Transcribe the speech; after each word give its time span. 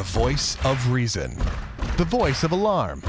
The 0.00 0.18
voice 0.18 0.56
of 0.64 0.90
reason. 0.90 1.36
The 1.98 2.06
voice 2.06 2.42
of 2.42 2.52
alarm. 2.52 3.02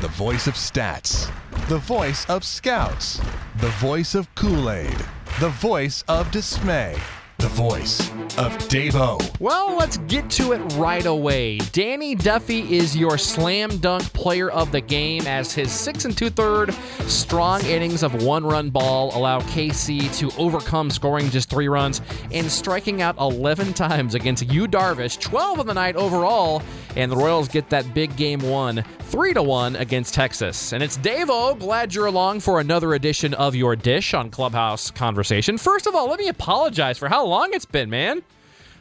The 0.00 0.08
voice 0.08 0.46
of 0.46 0.54
stats. 0.54 1.30
The 1.68 1.76
voice 1.76 2.24
of 2.30 2.44
scouts. 2.44 3.20
The 3.58 3.68
voice 3.76 4.14
of 4.14 4.34
Kool 4.36 4.70
Aid. 4.70 4.96
The 5.38 5.50
voice 5.50 6.02
of 6.08 6.30
dismay. 6.30 6.96
The 7.40 7.48
voice 7.48 8.10
of 8.36 8.52
Davo. 8.68 9.18
Well, 9.40 9.74
let's 9.74 9.96
get 9.96 10.28
to 10.32 10.52
it 10.52 10.58
right 10.74 11.06
away. 11.06 11.56
Danny 11.72 12.14
Duffy 12.14 12.76
is 12.76 12.94
your 12.94 13.16
slam 13.16 13.78
dunk 13.78 14.02
player 14.12 14.50
of 14.50 14.72
the 14.72 14.82
game 14.82 15.26
as 15.26 15.54
his 15.54 15.72
six 15.72 16.04
and 16.04 16.14
two 16.16 16.28
third 16.28 16.74
strong 17.06 17.64
innings 17.64 18.02
of 18.02 18.22
one 18.22 18.44
run 18.44 18.68
ball 18.68 19.16
allow 19.16 19.40
KC 19.40 20.14
to 20.18 20.30
overcome 20.38 20.90
scoring 20.90 21.30
just 21.30 21.48
three 21.48 21.68
runs 21.68 22.02
and 22.30 22.46
striking 22.50 23.00
out 23.00 23.16
11 23.18 23.72
times 23.72 24.14
against 24.14 24.46
Yu 24.50 24.66
Darvish, 24.68 25.18
12 25.18 25.60
on 25.60 25.66
the 25.66 25.74
night 25.74 25.96
overall, 25.96 26.62
and 26.96 27.10
the 27.10 27.16
Royals 27.16 27.48
get 27.48 27.68
that 27.70 27.94
big 27.94 28.16
game 28.16 28.40
one, 28.40 28.84
three 29.00 29.34
to 29.34 29.42
one 29.42 29.76
against 29.76 30.14
Texas. 30.14 30.72
And 30.72 30.82
it's 30.82 30.98
Davo. 30.98 31.58
Glad 31.58 31.94
you're 31.94 32.06
along 32.06 32.40
for 32.40 32.60
another 32.60 32.94
edition 32.94 33.34
of 33.34 33.54
your 33.54 33.76
dish 33.76 34.14
on 34.14 34.30
Clubhouse 34.30 34.90
Conversation. 34.90 35.58
First 35.58 35.86
of 35.86 35.94
all, 35.94 36.08
let 36.08 36.18
me 36.18 36.28
apologize 36.28 36.98
for 36.98 37.08
how 37.08 37.24
long 37.24 37.50
it's 37.52 37.64
been, 37.64 37.90
man. 37.90 38.22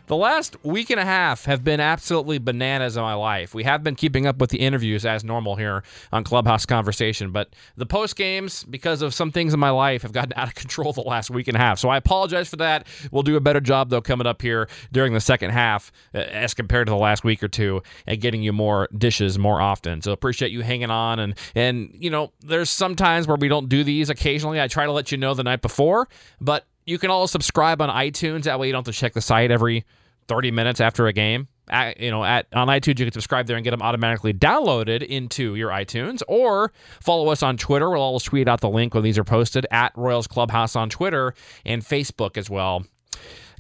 The 0.10 0.18
last 0.18 0.58
week 0.64 0.90
and 0.90 1.00
a 1.00 1.06
half 1.06 1.46
have 1.46 1.64
been 1.64 1.80
absolutely 1.80 2.40
bananas 2.40 2.98
in 2.98 3.04
my 3.04 3.14
life. 3.14 3.54
We 3.54 3.64
have 3.66 3.84
been 3.84 3.94
keeping 3.94 4.26
up 4.26 4.40
with 4.40 4.50
the 4.50 4.58
interviews 4.58 5.06
as 5.06 5.24
normal 5.24 5.56
here 5.56 5.84
on 6.12 6.24
Clubhouse 6.24 6.66
Conversation, 6.66 7.30
but 7.30 7.54
the 7.78 7.86
post 7.86 8.16
games, 8.16 8.64
because 8.64 9.04
of 9.04 9.14
some 9.14 9.32
things 9.32 9.54
in 9.54 9.60
my 9.60 9.70
life, 9.70 10.02
have 10.02 10.12
gotten 10.12 10.34
out 10.36 10.48
of 10.48 10.56
control 10.56 10.94
the 10.94 11.02
last 11.02 11.30
week 11.30 11.48
and 11.48 11.56
a 11.56 11.60
half. 11.60 11.78
So 11.78 11.90
I 11.90 11.98
apologize 11.98 12.50
for 12.50 12.56
that. 12.56 12.88
We'll 13.12 13.22
do 13.22 13.36
a 13.36 13.40
better 13.40 13.60
job, 13.60 13.92
though, 13.92 14.02
coming 14.02 14.26
up 14.26 14.42
here 14.42 14.68
during 14.92 15.14
the 15.14 15.20
second 15.20 15.52
half 15.52 15.92
uh, 16.16 16.18
as 16.18 16.56
compared 16.56 16.88
to 16.88 16.90
the 16.90 16.98
last 16.98 17.24
week 17.24 17.44
or 17.44 17.48
two 17.48 17.84
at 18.08 18.20
getting 18.20 18.42
you 18.42 18.52
more 18.52 18.90
dishes 18.98 19.38
more 19.38 19.62
often. 19.62 20.02
So 20.02 20.12
appreciate 20.12 20.52
you 20.52 20.62
hanging 20.62 20.90
on. 20.90 21.20
And, 21.20 21.36
and 21.54 21.94
you 21.94 22.10
know, 22.10 22.32
there's 22.40 22.72
some 22.72 22.96
times 22.96 23.28
where 23.28 23.38
we 23.38 23.48
don't 23.48 23.70
do 23.70 23.84
these 23.84 24.10
occasionally. 24.10 24.60
I 24.60 24.70
try 24.70 24.88
to 24.88 24.92
let 24.92 25.12
you 25.12 25.20
know 25.20 25.36
the 25.36 25.44
night 25.44 25.62
before, 25.62 26.10
but 26.42 26.66
you 26.88 26.98
can 26.98 27.12
all 27.12 27.28
subscribe 27.28 27.80
on 27.80 27.90
iTunes. 27.90 28.46
That 28.46 28.60
way 28.60 28.66
you 28.66 28.74
don't 28.74 28.88
have 28.88 28.92
to 28.92 29.00
check 29.00 29.14
the 29.14 29.22
site 29.22 29.52
every 29.52 29.86
30 30.30 30.52
minutes 30.52 30.80
after 30.80 31.08
a 31.08 31.14
game. 31.14 31.50
At, 31.70 32.00
you 32.00 32.10
know, 32.10 32.24
at 32.24 32.48
on 32.54 32.68
iTunes, 32.68 33.00
you 33.00 33.06
can 33.06 33.12
subscribe 33.12 33.46
there 33.46 33.58
and 33.58 33.64
get 33.64 33.72
them 33.72 33.82
automatically 33.82 34.34
downloaded 34.34 35.06
into 35.06 35.56
your 35.56 35.70
iTunes, 35.70 36.22
or 36.28 36.72
follow 37.02 37.30
us 37.30 37.44
on 37.44 37.58
Twitter. 37.58 37.90
We'll 37.90 38.02
always 38.02 38.24
tweet 38.24 38.48
out 38.48 38.62
the 38.62 38.70
link 38.70 38.94
when 38.94 39.04
these 39.04 39.18
are 39.18 39.24
posted 39.24 39.68
at 39.70 39.92
Royals 39.96 40.26
Clubhouse 40.26 40.76
on 40.76 40.90
Twitter 40.90 41.34
and 41.66 41.84
Facebook 41.84 42.38
as 42.38 42.50
well. 42.50 42.86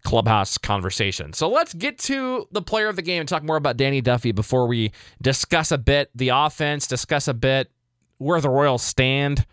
Clubhouse 0.03 0.57
conversation. 0.57 1.33
So 1.33 1.49
let's 1.49 1.73
get 1.73 1.97
to 1.99 2.47
the 2.51 2.61
player 2.61 2.87
of 2.87 2.95
the 2.95 3.01
game 3.01 3.19
and 3.19 3.27
talk 3.27 3.43
more 3.43 3.57
about 3.57 3.75
Danny 3.75 4.01
Duffy 4.01 4.31
before 4.31 4.65
we 4.65 4.93
discuss 5.21 5.71
a 5.71 5.77
bit 5.77 6.09
the 6.15 6.29
offense, 6.29 6.87
discuss 6.87 7.27
a 7.27 7.33
bit 7.33 7.69
where 8.17 8.39
the 8.39 8.49
Royals 8.49 8.81
stand 8.81 9.45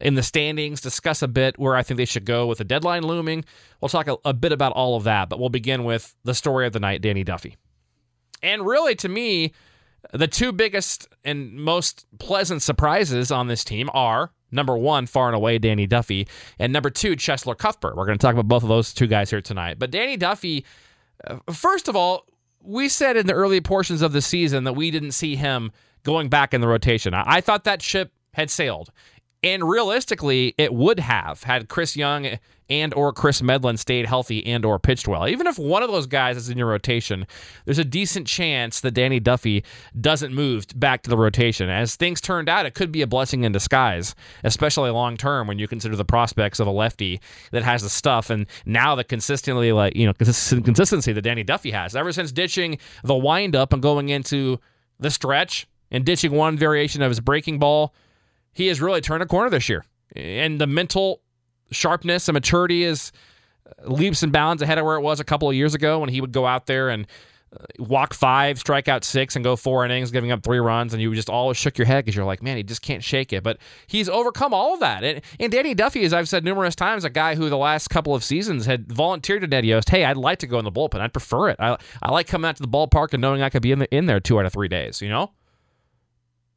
in 0.00 0.14
the 0.14 0.22
standings, 0.22 0.80
discuss 0.80 1.22
a 1.22 1.28
bit 1.28 1.58
where 1.58 1.76
I 1.76 1.82
think 1.82 1.98
they 1.98 2.04
should 2.04 2.24
go 2.24 2.46
with 2.46 2.58
the 2.58 2.64
deadline 2.64 3.02
looming. 3.02 3.44
We'll 3.80 3.88
talk 3.88 4.08
a, 4.08 4.16
a, 4.24 4.32
bit 4.32 4.52
about 4.52 4.72
all 4.72 4.96
of 4.96 5.04
that, 5.04 5.28
but 5.28 5.38
we'll 5.38 5.48
begin 5.48 5.84
with 5.84 6.14
the 6.24 6.34
story 6.34 6.66
of 6.66 6.72
the 6.72 6.80
night, 6.80 7.02
Danny 7.02 7.24
Duffy. 7.24 7.56
And 8.42 8.66
really, 8.66 8.94
to 8.96 9.08
me, 9.08 9.52
the 10.12 10.28
two 10.28 10.52
biggest 10.52 11.08
and 11.24 11.54
most 11.54 12.06
pleasant 12.18 12.62
surprises 12.62 13.30
on 13.30 13.48
this 13.48 13.64
team 13.64 13.90
are 13.94 14.30
number 14.50 14.76
one, 14.76 15.06
far 15.06 15.26
and 15.26 15.34
away, 15.34 15.58
Danny 15.58 15.86
Duffy, 15.86 16.28
and 16.58 16.72
number 16.72 16.90
two, 16.90 17.16
Cheslor 17.16 17.58
Cuthbert. 17.58 17.96
We're 17.96 18.06
going 18.06 18.18
to 18.18 18.22
talk 18.22 18.34
about 18.34 18.48
both 18.48 18.62
of 18.62 18.68
those 18.68 18.94
two 18.94 19.06
guys 19.06 19.30
here 19.30 19.40
tonight. 19.40 19.78
But 19.78 19.90
Danny 19.90 20.16
Duffy, 20.16 20.64
uh, 21.26 21.38
first 21.52 21.88
of 21.88 21.96
all, 21.96 22.26
we 22.62 22.88
said 22.88 23.16
in 23.16 23.26
the 23.26 23.32
early 23.32 23.60
portions 23.60 24.00
of 24.00 24.12
the 24.12 24.22
season 24.22 24.64
that 24.64 24.74
we 24.74 24.90
didn't 24.90 25.12
see 25.12 25.36
him 25.36 25.72
going 26.02 26.28
back 26.28 26.54
in 26.54 26.60
the 26.60 26.68
rotation. 26.68 27.12
I, 27.12 27.24
I 27.26 27.40
thought 27.40 27.64
that 27.64 27.82
ship 27.82 28.12
had 28.32 28.50
sailed. 28.50 28.90
And 29.44 29.68
realistically, 29.68 30.54
it 30.56 30.72
would 30.72 30.98
have 31.00 31.42
had 31.42 31.68
Chris 31.68 31.96
Young 31.96 32.38
and 32.70 32.94
or 32.94 33.12
Chris 33.12 33.42
Medlen 33.42 33.76
stayed 33.76 34.06
healthy 34.06 34.44
and 34.46 34.64
or 34.64 34.78
pitched 34.78 35.06
well. 35.06 35.28
Even 35.28 35.46
if 35.46 35.58
one 35.58 35.82
of 35.82 35.90
those 35.90 36.06
guys 36.06 36.38
is 36.38 36.48
in 36.48 36.56
your 36.56 36.68
rotation, 36.68 37.26
there's 37.66 37.78
a 37.78 37.84
decent 37.84 38.26
chance 38.26 38.80
that 38.80 38.92
Danny 38.92 39.20
Duffy 39.20 39.62
doesn't 40.00 40.32
move 40.32 40.64
back 40.74 41.02
to 41.02 41.10
the 41.10 41.18
rotation. 41.18 41.68
As 41.68 41.94
things 41.94 42.22
turned 42.22 42.48
out, 42.48 42.64
it 42.64 42.72
could 42.72 42.90
be 42.90 43.02
a 43.02 43.06
blessing 43.06 43.44
in 43.44 43.52
disguise, 43.52 44.14
especially 44.44 44.88
long 44.88 45.18
term 45.18 45.46
when 45.46 45.58
you 45.58 45.68
consider 45.68 45.94
the 45.94 46.06
prospects 46.06 46.58
of 46.58 46.66
a 46.66 46.70
lefty 46.70 47.20
that 47.52 47.62
has 47.62 47.82
the 47.82 47.90
stuff 47.90 48.30
and 48.30 48.46
now 48.64 48.94
the 48.94 49.04
consistently 49.04 49.72
like 49.72 49.94
you 49.94 50.06
know 50.06 50.14
consistency 50.14 51.12
that 51.12 51.20
Danny 51.20 51.42
Duffy 51.42 51.70
has. 51.70 51.94
Ever 51.94 52.12
since 52.12 52.32
ditching 52.32 52.78
the 53.02 53.14
windup 53.14 53.74
and 53.74 53.82
going 53.82 54.08
into 54.08 54.58
the 54.98 55.10
stretch 55.10 55.66
and 55.90 56.02
ditching 56.06 56.32
one 56.32 56.56
variation 56.56 57.02
of 57.02 57.10
his 57.10 57.20
breaking 57.20 57.58
ball 57.58 57.94
he 58.54 58.68
has 58.68 58.80
really 58.80 59.00
turned 59.00 59.22
a 59.22 59.26
corner 59.26 59.50
this 59.50 59.68
year. 59.68 59.84
And 60.16 60.60
the 60.60 60.66
mental 60.66 61.20
sharpness 61.70 62.28
and 62.28 62.34
maturity 62.34 62.84
is 62.84 63.12
uh, 63.66 63.90
leaps 63.90 64.22
and 64.22 64.32
bounds 64.32 64.62
ahead 64.62 64.78
of 64.78 64.84
where 64.84 64.96
it 64.96 65.02
was 65.02 65.20
a 65.20 65.24
couple 65.24 65.48
of 65.48 65.54
years 65.54 65.74
ago 65.74 65.98
when 65.98 66.08
he 66.08 66.20
would 66.20 66.32
go 66.32 66.46
out 66.46 66.66
there 66.66 66.88
and 66.88 67.06
uh, 67.52 67.64
walk 67.78 68.14
five, 68.14 68.58
strike 68.58 68.86
out 68.86 69.04
six, 69.04 69.34
and 69.34 69.44
go 69.44 69.56
four 69.56 69.84
innings, 69.84 70.10
giving 70.10 70.30
up 70.30 70.42
three 70.42 70.58
runs, 70.58 70.92
and 70.92 71.02
you 71.02 71.12
just 71.14 71.30
always 71.30 71.56
shook 71.56 71.78
your 71.78 71.86
head 71.86 72.04
because 72.04 72.14
you're 72.14 72.24
like, 72.24 72.42
man, 72.42 72.56
he 72.56 72.62
just 72.62 72.82
can't 72.82 73.02
shake 73.02 73.32
it. 73.32 73.42
But 73.42 73.58
he's 73.86 74.08
overcome 74.08 74.54
all 74.54 74.74
of 74.74 74.80
that. 74.80 75.02
And, 75.02 75.20
and 75.40 75.50
Danny 75.50 75.74
Duffy, 75.74 76.04
as 76.04 76.12
I've 76.12 76.28
said 76.28 76.44
numerous 76.44 76.74
times, 76.74 77.04
a 77.04 77.10
guy 77.10 77.34
who 77.34 77.48
the 77.48 77.56
last 77.56 77.88
couple 77.88 78.14
of 78.14 78.22
seasons 78.22 78.66
had 78.66 78.90
volunteered 78.92 79.42
to 79.42 79.48
Ned 79.48 79.64
Yost, 79.64 79.88
hey, 79.88 80.04
I'd 80.04 80.16
like 80.16 80.38
to 80.40 80.46
go 80.46 80.58
in 80.58 80.64
the 80.64 80.72
bullpen. 80.72 81.00
I'd 81.00 81.12
prefer 81.12 81.48
it. 81.48 81.56
I, 81.58 81.76
I 82.02 82.10
like 82.12 82.26
coming 82.26 82.48
out 82.48 82.56
to 82.56 82.62
the 82.62 82.68
ballpark 82.68 83.12
and 83.12 83.20
knowing 83.20 83.42
I 83.42 83.50
could 83.50 83.62
be 83.62 83.72
in, 83.72 83.80
the, 83.80 83.94
in 83.94 84.06
there 84.06 84.20
two 84.20 84.38
out 84.38 84.46
of 84.46 84.52
three 84.52 84.68
days, 84.68 85.00
you 85.00 85.08
know? 85.08 85.32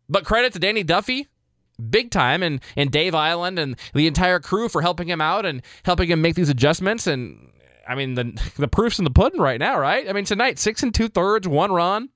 But 0.10 0.26
credit 0.26 0.54
to 0.54 0.60
Danny 0.60 0.84
Duffy 0.84 1.28
big 1.90 2.12
time 2.12 2.44
and 2.44 2.62
and 2.76 2.92
Dave 2.92 3.14
Eiland 3.14 3.60
and 3.60 3.76
the 3.94 4.08
entire 4.08 4.40
crew 4.40 4.70
for 4.70 4.82
helping 4.82 5.08
him 5.08 5.22
out 5.22 5.46
and 5.46 5.62
helping 5.84 6.10
him 6.10 6.22
make 6.22 6.36
these 6.36 6.50
adjustments 6.50 7.08
and 7.08 7.52
I 7.88 7.96
mean 7.96 8.16
the 8.16 8.40
the 8.58 8.68
proof's 8.68 9.00
in 9.00 9.06
the 9.06 9.12
pudding 9.12 9.42
right 9.42 9.60
now, 9.60 9.80
right? 9.80 10.08
I 10.10 10.14
mean 10.14 10.26
tonight 10.26 10.60
six 10.60 10.84
and 10.84 10.94
two 10.94 11.08
thirds, 11.08 11.48
one 11.48 11.72
run, 11.72 12.10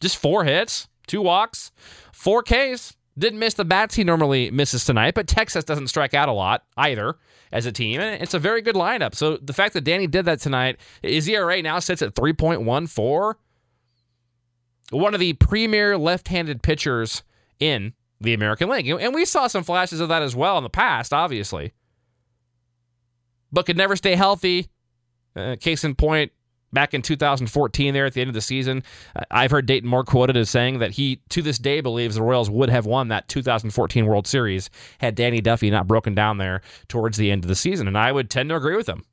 just 0.00 0.16
four 0.16 0.44
hits, 0.44 0.88
two 1.06 1.22
walks, 1.22 1.72
four 2.12 2.42
Ks. 2.42 2.96
Didn't 3.16 3.38
miss 3.38 3.54
the 3.54 3.64
bats 3.64 3.94
he 3.94 4.02
normally 4.02 4.50
misses 4.50 4.84
tonight, 4.84 5.14
but 5.14 5.28
Texas 5.28 5.62
doesn't 5.62 5.86
strike 5.86 6.14
out 6.14 6.28
a 6.28 6.32
lot 6.32 6.64
either 6.76 7.16
as 7.52 7.64
a 7.64 7.70
team, 7.70 8.00
and 8.00 8.20
it's 8.20 8.34
a 8.34 8.40
very 8.40 8.60
good 8.60 8.74
lineup. 8.74 9.14
So 9.14 9.36
the 9.36 9.52
fact 9.52 9.74
that 9.74 9.84
Danny 9.84 10.08
did 10.08 10.24
that 10.24 10.40
tonight, 10.40 10.78
his 11.00 11.28
ERA 11.28 11.62
now 11.62 11.78
sits 11.78 12.02
at 12.02 12.16
3.14. 12.16 13.34
One 14.90 15.14
of 15.14 15.20
the 15.20 15.34
premier 15.34 15.96
left-handed 15.96 16.62
pitchers 16.62 17.22
in 17.60 17.94
the 18.24 18.34
American 18.34 18.68
League. 18.68 18.88
And 18.88 19.14
we 19.14 19.24
saw 19.24 19.46
some 19.46 19.62
flashes 19.62 20.00
of 20.00 20.08
that 20.08 20.22
as 20.22 20.34
well 20.34 20.58
in 20.58 20.64
the 20.64 20.70
past, 20.70 21.12
obviously. 21.12 21.72
But 23.52 23.66
could 23.66 23.76
never 23.76 23.96
stay 23.96 24.16
healthy. 24.16 24.68
Uh, 25.36 25.56
case 25.60 25.84
in 25.84 25.94
point, 25.94 26.32
back 26.72 26.92
in 26.92 27.02
2014, 27.02 27.94
there 27.94 28.04
at 28.04 28.14
the 28.14 28.20
end 28.20 28.28
of 28.28 28.34
the 28.34 28.40
season, 28.40 28.82
I've 29.30 29.50
heard 29.50 29.66
Dayton 29.66 29.88
Moore 29.88 30.04
quoted 30.04 30.36
as 30.36 30.50
saying 30.50 30.80
that 30.80 30.92
he, 30.92 31.22
to 31.30 31.40
this 31.40 31.58
day, 31.58 31.80
believes 31.80 32.16
the 32.16 32.22
Royals 32.22 32.50
would 32.50 32.68
have 32.68 32.86
won 32.86 33.08
that 33.08 33.28
2014 33.28 34.06
World 34.06 34.26
Series 34.26 34.70
had 34.98 35.14
Danny 35.14 35.40
Duffy 35.40 35.70
not 35.70 35.86
broken 35.86 36.14
down 36.14 36.38
there 36.38 36.60
towards 36.88 37.16
the 37.16 37.30
end 37.30 37.44
of 37.44 37.48
the 37.48 37.54
season. 37.54 37.88
And 37.88 37.96
I 37.96 38.12
would 38.12 38.28
tend 38.28 38.48
to 38.50 38.56
agree 38.56 38.76
with 38.76 38.88
him. 38.88 39.04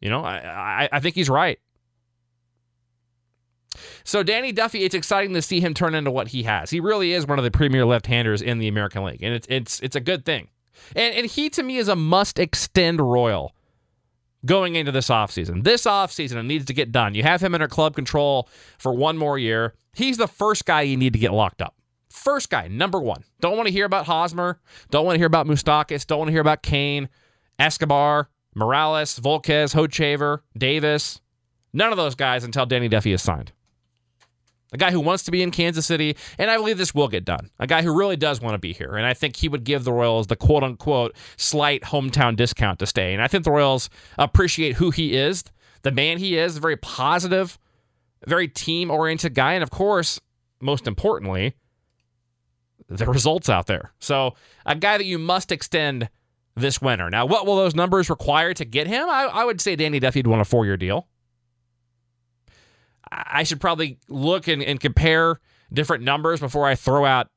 You 0.00 0.10
know, 0.10 0.22
I, 0.22 0.36
I, 0.84 0.88
I 0.92 1.00
think 1.00 1.14
he's 1.14 1.30
right. 1.30 1.58
So 4.04 4.22
Danny 4.22 4.52
Duffy, 4.52 4.84
it's 4.84 4.94
exciting 4.94 5.34
to 5.34 5.42
see 5.42 5.60
him 5.60 5.74
turn 5.74 5.94
into 5.94 6.10
what 6.10 6.28
he 6.28 6.44
has. 6.44 6.70
He 6.70 6.80
really 6.80 7.12
is 7.12 7.26
one 7.26 7.38
of 7.38 7.44
the 7.44 7.50
premier 7.50 7.84
left-handers 7.84 8.42
in 8.42 8.58
the 8.58 8.68
American 8.68 9.04
League, 9.04 9.22
and 9.22 9.34
it's 9.34 9.46
it's 9.50 9.80
it's 9.80 9.96
a 9.96 10.00
good 10.00 10.24
thing. 10.24 10.48
And 10.94 11.14
and 11.14 11.26
he 11.26 11.50
to 11.50 11.62
me 11.62 11.76
is 11.76 11.88
a 11.88 11.96
must 11.96 12.38
extend 12.38 13.00
Royal 13.00 13.54
going 14.44 14.76
into 14.76 14.92
this 14.92 15.08
offseason. 15.08 15.64
This 15.64 15.84
offseason, 15.84 16.36
it 16.36 16.44
needs 16.44 16.64
to 16.66 16.74
get 16.74 16.92
done. 16.92 17.14
You 17.14 17.22
have 17.24 17.42
him 17.42 17.54
under 17.54 17.68
club 17.68 17.94
control 17.94 18.48
for 18.78 18.94
one 18.94 19.18
more 19.18 19.38
year. 19.38 19.74
He's 19.94 20.16
the 20.16 20.28
first 20.28 20.64
guy 20.64 20.82
you 20.82 20.96
need 20.96 21.12
to 21.14 21.18
get 21.18 21.32
locked 21.32 21.60
up. 21.60 21.74
First 22.10 22.48
guy, 22.48 22.68
number 22.68 23.00
one. 23.00 23.24
Don't 23.40 23.56
want 23.56 23.66
to 23.66 23.72
hear 23.72 23.84
about 23.84 24.06
Hosmer. 24.06 24.60
Don't 24.90 25.04
want 25.04 25.16
to 25.16 25.18
hear 25.18 25.26
about 25.26 25.46
Moustakas. 25.46 26.06
Don't 26.06 26.18
want 26.18 26.28
to 26.28 26.32
hear 26.32 26.40
about 26.40 26.62
Cain, 26.62 27.08
Escobar, 27.58 28.28
Morales, 28.54 29.18
Volquez, 29.18 29.74
Hochevar, 29.74 30.40
Davis. 30.56 31.20
None 31.72 31.92
of 31.92 31.98
those 31.98 32.14
guys 32.14 32.44
until 32.44 32.64
Danny 32.64 32.88
Duffy 32.88 33.12
is 33.12 33.22
signed 33.22 33.52
a 34.72 34.76
guy 34.76 34.90
who 34.90 35.00
wants 35.00 35.22
to 35.24 35.30
be 35.30 35.42
in 35.42 35.50
Kansas 35.50 35.86
City, 35.86 36.16
and 36.38 36.50
I 36.50 36.56
believe 36.56 36.78
this 36.78 36.94
will 36.94 37.08
get 37.08 37.24
done. 37.24 37.50
A 37.58 37.66
guy 37.66 37.82
who 37.82 37.96
really 37.96 38.16
does 38.16 38.40
want 38.40 38.54
to 38.54 38.58
be 38.58 38.72
here, 38.72 38.96
and 38.96 39.06
I 39.06 39.14
think 39.14 39.36
he 39.36 39.48
would 39.48 39.64
give 39.64 39.84
the 39.84 39.92
Royals 39.92 40.26
the 40.26 40.36
quote 40.36 40.62
unquote 40.62 41.16
slight 41.36 41.82
hometown 41.82 42.36
discount 42.36 42.78
to 42.80 42.86
stay. 42.86 43.12
And 43.12 43.22
I 43.22 43.28
think 43.28 43.44
the 43.44 43.52
Royals 43.52 43.88
appreciate 44.18 44.76
who 44.76 44.90
he 44.90 45.16
is, 45.16 45.44
the 45.82 45.92
man 45.92 46.18
he 46.18 46.36
is, 46.36 46.58
very 46.58 46.76
positive, 46.76 47.58
very 48.26 48.48
team 48.48 48.90
oriented 48.90 49.34
guy, 49.34 49.52
and 49.52 49.62
of 49.62 49.70
course, 49.70 50.20
most 50.60 50.86
importantly, 50.86 51.54
the 52.88 53.06
results 53.06 53.48
out 53.48 53.66
there. 53.66 53.92
So, 53.98 54.34
a 54.64 54.74
guy 54.74 54.98
that 54.98 55.04
you 55.04 55.18
must 55.18 55.52
extend 55.52 56.08
this 56.56 56.80
winter. 56.80 57.10
Now, 57.10 57.26
what 57.26 57.46
will 57.46 57.56
those 57.56 57.74
numbers 57.74 58.08
require 58.08 58.54
to 58.54 58.64
get 58.64 58.86
him? 58.86 59.08
I, 59.08 59.24
I 59.24 59.44
would 59.44 59.60
say 59.60 59.76
Danny 59.76 60.00
Duffy 60.00 60.20
would 60.20 60.26
want 60.26 60.40
a 60.40 60.44
four 60.44 60.64
year 60.64 60.76
deal. 60.76 61.06
I 63.10 63.42
should 63.44 63.60
probably 63.60 63.98
look 64.08 64.48
and, 64.48 64.62
and 64.62 64.80
compare 64.80 65.40
different 65.72 66.04
numbers 66.04 66.40
before 66.40 66.66
I 66.66 66.74
throw 66.74 67.04
out 67.04 67.28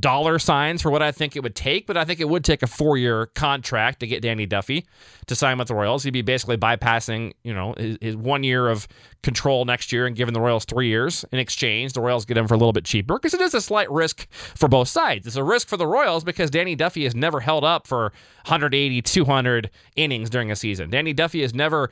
dollar 0.00 0.38
signs 0.38 0.82
for 0.82 0.90
what 0.90 1.02
I 1.02 1.12
think 1.12 1.36
it 1.36 1.42
would 1.42 1.54
take, 1.54 1.86
but 1.86 1.96
I 1.96 2.04
think 2.04 2.20
it 2.20 2.28
would 2.28 2.44
take 2.44 2.62
a 2.62 2.66
four 2.66 2.96
year 2.96 3.26
contract 3.26 4.00
to 4.00 4.06
get 4.06 4.22
Danny 4.22 4.46
Duffy 4.46 4.86
to 5.26 5.34
sign 5.34 5.58
with 5.58 5.68
the 5.68 5.74
Royals. 5.74 6.02
He'd 6.02 6.10
be 6.10 6.22
basically 6.22 6.56
bypassing, 6.56 7.32
you 7.42 7.54
know, 7.54 7.74
his, 7.76 7.98
his, 8.00 8.16
one 8.16 8.42
year 8.42 8.68
of 8.68 8.88
control 9.22 9.64
next 9.64 9.92
year 9.92 10.06
and 10.06 10.16
giving 10.16 10.34
the 10.34 10.40
Royals 10.40 10.64
three 10.64 10.88
years 10.88 11.24
in 11.32 11.38
exchange. 11.38 11.92
The 11.92 12.00
Royals 12.00 12.24
get 12.24 12.36
him 12.36 12.48
for 12.48 12.54
a 12.54 12.56
little 12.56 12.72
bit 12.72 12.84
cheaper 12.84 13.14
because 13.14 13.34
it 13.34 13.40
is 13.40 13.54
a 13.54 13.60
slight 13.60 13.90
risk 13.90 14.26
for 14.32 14.68
both 14.68 14.88
sides. 14.88 15.26
It's 15.26 15.36
a 15.36 15.44
risk 15.44 15.68
for 15.68 15.76
the 15.76 15.86
Royals 15.86 16.24
because 16.24 16.50
Danny 16.50 16.74
Duffy 16.74 17.04
has 17.04 17.14
never 17.14 17.40
held 17.40 17.64
up 17.64 17.86
for 17.86 18.04
180, 18.46 19.02
200 19.02 19.70
innings 19.96 20.30
during 20.30 20.50
a 20.50 20.56
season. 20.56 20.90
Danny 20.90 21.12
Duffy 21.12 21.42
has 21.42 21.54
never 21.54 21.90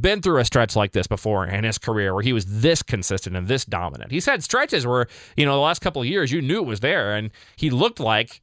been 0.00 0.20
through 0.22 0.38
a 0.38 0.44
stretch 0.44 0.76
like 0.76 0.92
this 0.92 1.06
before 1.06 1.46
in 1.46 1.64
his 1.64 1.78
career 1.78 2.14
where 2.14 2.22
he 2.22 2.32
was 2.32 2.60
this 2.60 2.82
consistent 2.82 3.36
and 3.36 3.48
this 3.48 3.64
dominant. 3.64 4.10
He's 4.10 4.26
had 4.26 4.42
stretches 4.42 4.86
where, 4.86 5.06
you 5.36 5.44
know, 5.44 5.54
the 5.54 5.60
last 5.60 5.80
couple 5.80 6.02
of 6.02 6.08
years 6.08 6.32
you 6.32 6.42
knew 6.42 6.58
it 6.58 6.66
was 6.66 6.80
there 6.80 7.14
and 7.14 7.30
he 7.56 7.70
looked 7.70 8.00
like, 8.00 8.42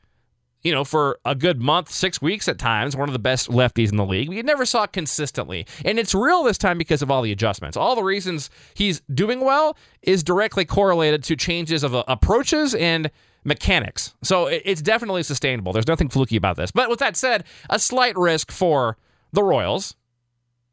you 0.64 0.72
know, 0.72 0.84
for 0.84 1.20
a 1.24 1.36
good 1.36 1.62
month, 1.62 1.92
six 1.92 2.20
weeks 2.20 2.48
at 2.48 2.58
times, 2.58 2.96
one 2.96 3.08
of 3.08 3.14
the 3.14 3.20
best 3.20 3.50
lefties 3.50 3.92
in 3.92 3.98
the 3.98 4.06
league. 4.06 4.30
We 4.30 4.42
never 4.42 4.66
saw 4.66 4.84
it 4.84 4.94
consistently. 4.94 5.68
And 5.84 6.00
it's 6.00 6.16
real 6.16 6.44
this 6.44 6.58
time 6.58 6.80
because 6.80 7.04
of 7.04 7.12
all 7.12 7.22
the 7.22 7.32
adjustments. 7.32 7.78
All 7.78 7.96
the 7.96 8.04
reasons 8.04 8.50
he's 8.74 9.02
doing 9.14 9.42
well 9.42 9.78
is 10.02 10.24
directly 10.24 10.66
correlated 10.66 11.24
to 11.26 11.36
changes 11.36 11.84
of 11.84 11.94
uh, 11.94 12.04
approaches 12.08 12.74
and 12.74 13.12
mechanics. 13.44 14.16
So 14.24 14.48
it's 14.48 14.82
definitely 14.82 15.22
sustainable. 15.22 15.72
There's 15.72 15.88
nothing 15.88 16.10
fluky 16.10 16.36
about 16.36 16.56
this. 16.56 16.72
But 16.72 16.90
with 16.90 16.98
that 16.98 17.16
said, 17.16 17.44
a 17.70 17.78
slight 17.78 18.18
risk 18.18 18.52
for 18.52 18.98
the 19.32 19.44
Royals 19.44 19.96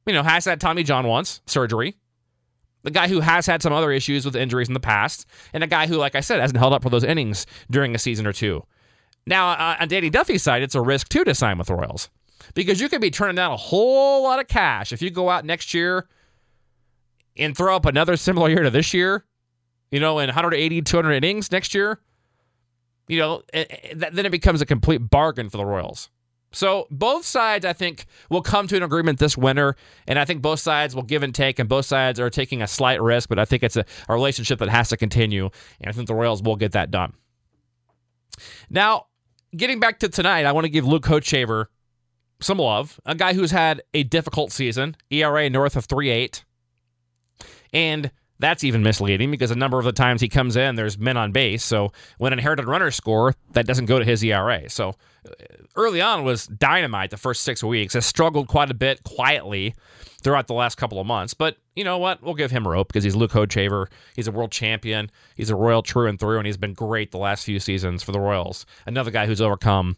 you 0.06 0.12
know, 0.12 0.22
has 0.22 0.44
had 0.44 0.60
Tommy 0.60 0.82
John 0.82 1.06
once, 1.06 1.40
surgery. 1.46 1.96
The 2.82 2.90
guy 2.90 3.06
who 3.06 3.20
has 3.20 3.46
had 3.46 3.62
some 3.62 3.72
other 3.72 3.92
issues 3.92 4.24
with 4.24 4.34
injuries 4.34 4.68
in 4.68 4.74
the 4.74 4.80
past, 4.80 5.26
and 5.52 5.62
a 5.62 5.68
guy 5.68 5.86
who, 5.86 5.96
like 5.96 6.16
I 6.16 6.20
said, 6.20 6.40
hasn't 6.40 6.58
held 6.58 6.72
up 6.72 6.82
for 6.82 6.90
those 6.90 7.04
innings 7.04 7.46
during 7.70 7.94
a 7.94 7.98
season 7.98 8.26
or 8.26 8.32
two. 8.32 8.64
Now, 9.26 9.50
uh, 9.50 9.76
on 9.80 9.88
Danny 9.88 10.10
Duffy's 10.10 10.42
side, 10.42 10.62
it's 10.62 10.74
a 10.74 10.80
risk 10.80 11.08
too 11.08 11.24
to 11.24 11.34
sign 11.34 11.58
with 11.58 11.68
the 11.68 11.76
Royals 11.76 12.10
because 12.54 12.80
you 12.80 12.88
could 12.88 13.00
be 13.00 13.10
turning 13.10 13.36
down 13.36 13.52
a 13.52 13.56
whole 13.56 14.24
lot 14.24 14.40
of 14.40 14.48
cash 14.48 14.92
if 14.92 15.00
you 15.00 15.10
go 15.10 15.30
out 15.30 15.44
next 15.44 15.74
year 15.74 16.08
and 17.36 17.56
throw 17.56 17.74
up 17.76 17.86
another 17.86 18.16
similar 18.16 18.48
year 18.48 18.62
to 18.62 18.70
this 18.70 18.92
year, 18.92 19.24
you 19.90 20.00
know, 20.00 20.18
in 20.18 20.26
180, 20.26 20.82
200 20.82 21.12
innings 21.12 21.52
next 21.52 21.74
year. 21.74 22.00
You 23.08 23.18
know, 23.18 23.42
it, 23.52 23.70
it, 23.70 24.14
then 24.14 24.26
it 24.26 24.30
becomes 24.30 24.60
a 24.60 24.66
complete 24.66 24.98
bargain 24.98 25.48
for 25.50 25.56
the 25.56 25.64
Royals. 25.64 26.08
So 26.52 26.86
both 26.90 27.24
sides, 27.24 27.64
I 27.64 27.72
think, 27.72 28.06
will 28.30 28.42
come 28.42 28.68
to 28.68 28.76
an 28.76 28.82
agreement 28.82 29.18
this 29.18 29.36
winter, 29.36 29.74
and 30.06 30.18
I 30.18 30.24
think 30.24 30.42
both 30.42 30.60
sides 30.60 30.94
will 30.94 31.02
give 31.02 31.22
and 31.22 31.34
take, 31.34 31.58
and 31.58 31.68
both 31.68 31.86
sides 31.86 32.20
are 32.20 32.30
taking 32.30 32.62
a 32.62 32.66
slight 32.66 33.00
risk, 33.02 33.28
but 33.28 33.38
I 33.38 33.44
think 33.44 33.62
it's 33.62 33.76
a, 33.76 33.84
a 34.08 34.14
relationship 34.14 34.58
that 34.58 34.68
has 34.68 34.90
to 34.90 34.96
continue, 34.96 35.50
and 35.80 35.88
I 35.88 35.92
think 35.92 36.08
the 36.08 36.14
Royals 36.14 36.42
will 36.42 36.56
get 36.56 36.72
that 36.72 36.90
done. 36.90 37.14
Now, 38.70 39.06
getting 39.56 39.80
back 39.80 39.98
to 40.00 40.08
tonight, 40.08 40.44
I 40.44 40.52
want 40.52 40.64
to 40.64 40.70
give 40.70 40.86
Luke 40.86 41.04
Hochevar 41.04 41.66
some 42.40 42.58
love, 42.58 43.00
a 43.06 43.14
guy 43.14 43.34
who's 43.34 43.50
had 43.50 43.82
a 43.94 44.02
difficult 44.02 44.52
season, 44.52 44.96
ERA 45.10 45.48
north 45.48 45.76
of 45.76 45.86
3.8, 45.88 46.44
and 47.72 48.10
that's 48.38 48.64
even 48.64 48.82
misleading 48.82 49.30
because 49.30 49.50
a 49.50 49.56
number 49.56 49.78
of 49.78 49.84
the 49.84 49.92
times 49.92 50.20
he 50.20 50.28
comes 50.28 50.56
in, 50.56 50.74
there's 50.74 50.98
men 50.98 51.16
on 51.16 51.32
base. 51.32 51.64
So 51.64 51.92
when 52.18 52.32
inherited 52.32 52.66
runners 52.66 52.96
score, 52.96 53.34
that 53.52 53.66
doesn't 53.66 53.86
go 53.86 53.98
to 53.98 54.04
his 54.04 54.22
ERA. 54.24 54.68
So 54.68 54.96
uh, 55.26 55.32
early 55.76 56.00
on 56.00 56.24
was 56.24 56.46
dynamite 56.46 57.10
the 57.10 57.16
first 57.16 57.42
six 57.42 57.62
weeks. 57.62 57.94
Has 57.94 58.04
struggled 58.04 58.48
quite 58.48 58.70
a 58.70 58.74
bit 58.74 59.04
quietly 59.04 59.74
throughout 60.22 60.46
the 60.46 60.54
last 60.54 60.76
couple 60.76 61.00
of 61.00 61.06
months. 61.06 61.34
But 61.34 61.56
you 61.76 61.84
know 61.84 61.98
what? 61.98 62.22
We'll 62.22 62.34
give 62.34 62.50
him 62.50 62.66
rope 62.66 62.88
because 62.88 63.04
he's 63.04 63.16
Luke 63.16 63.32
Hochevar. 63.32 63.86
He's 64.14 64.28
a 64.28 64.32
world 64.32 64.52
champion. 64.52 65.10
He's 65.36 65.50
a 65.50 65.56
Royal 65.56 65.82
true 65.82 66.06
and 66.08 66.18
through, 66.18 66.38
and 66.38 66.46
he's 66.46 66.56
been 66.56 66.74
great 66.74 67.10
the 67.10 67.18
last 67.18 67.44
few 67.44 67.58
seasons 67.58 68.02
for 68.02 68.12
the 68.12 68.20
Royals. 68.20 68.66
Another 68.86 69.10
guy 69.10 69.26
who's 69.26 69.40
overcome 69.40 69.96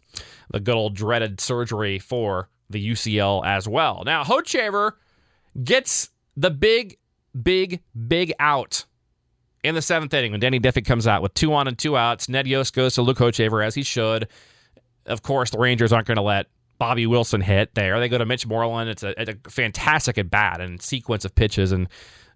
the 0.51 0.59
good 0.59 0.75
old 0.75 0.95
dreaded 0.95 1.39
surgery 1.39 1.99
for 1.99 2.49
the 2.69 2.91
UCL 2.91 3.45
as 3.45 3.67
well. 3.67 4.03
Now, 4.05 4.23
Hochevar 4.23 4.93
gets 5.63 6.09
the 6.35 6.49
big 6.49 6.97
big, 7.41 7.81
big 8.07 8.33
out 8.39 8.85
in 9.63 9.75
the 9.75 9.81
seventh 9.81 10.13
inning 10.13 10.31
when 10.31 10.39
Danny 10.39 10.59
Duffy 10.59 10.81
comes 10.81 11.07
out 11.07 11.21
with 11.21 11.33
two 11.33 11.53
on 11.53 11.67
and 11.67 11.77
two 11.77 11.97
outs. 11.97 12.29
Ned 12.29 12.47
Yost 12.47 12.73
goes 12.73 12.95
to 12.95 13.01
Luke 13.01 13.17
Hochevar 13.17 13.65
as 13.65 13.75
he 13.75 13.83
should. 13.83 14.27
Of 15.05 15.21
course, 15.23 15.49
the 15.49 15.57
Rangers 15.57 15.91
aren't 15.91 16.07
going 16.07 16.17
to 16.17 16.23
let 16.23 16.47
Bobby 16.77 17.07
Wilson 17.07 17.41
hit 17.41 17.73
there. 17.73 17.99
They 17.99 18.09
go 18.09 18.17
to 18.17 18.25
Mitch 18.25 18.45
Moreland. 18.45 18.89
It's 18.89 19.03
a, 19.03 19.13
a 19.17 19.49
fantastic 19.49 20.17
at 20.17 20.29
bat 20.29 20.61
and 20.61 20.81
sequence 20.81 21.25
of 21.25 21.33
pitches 21.33 21.71
and 21.71 21.87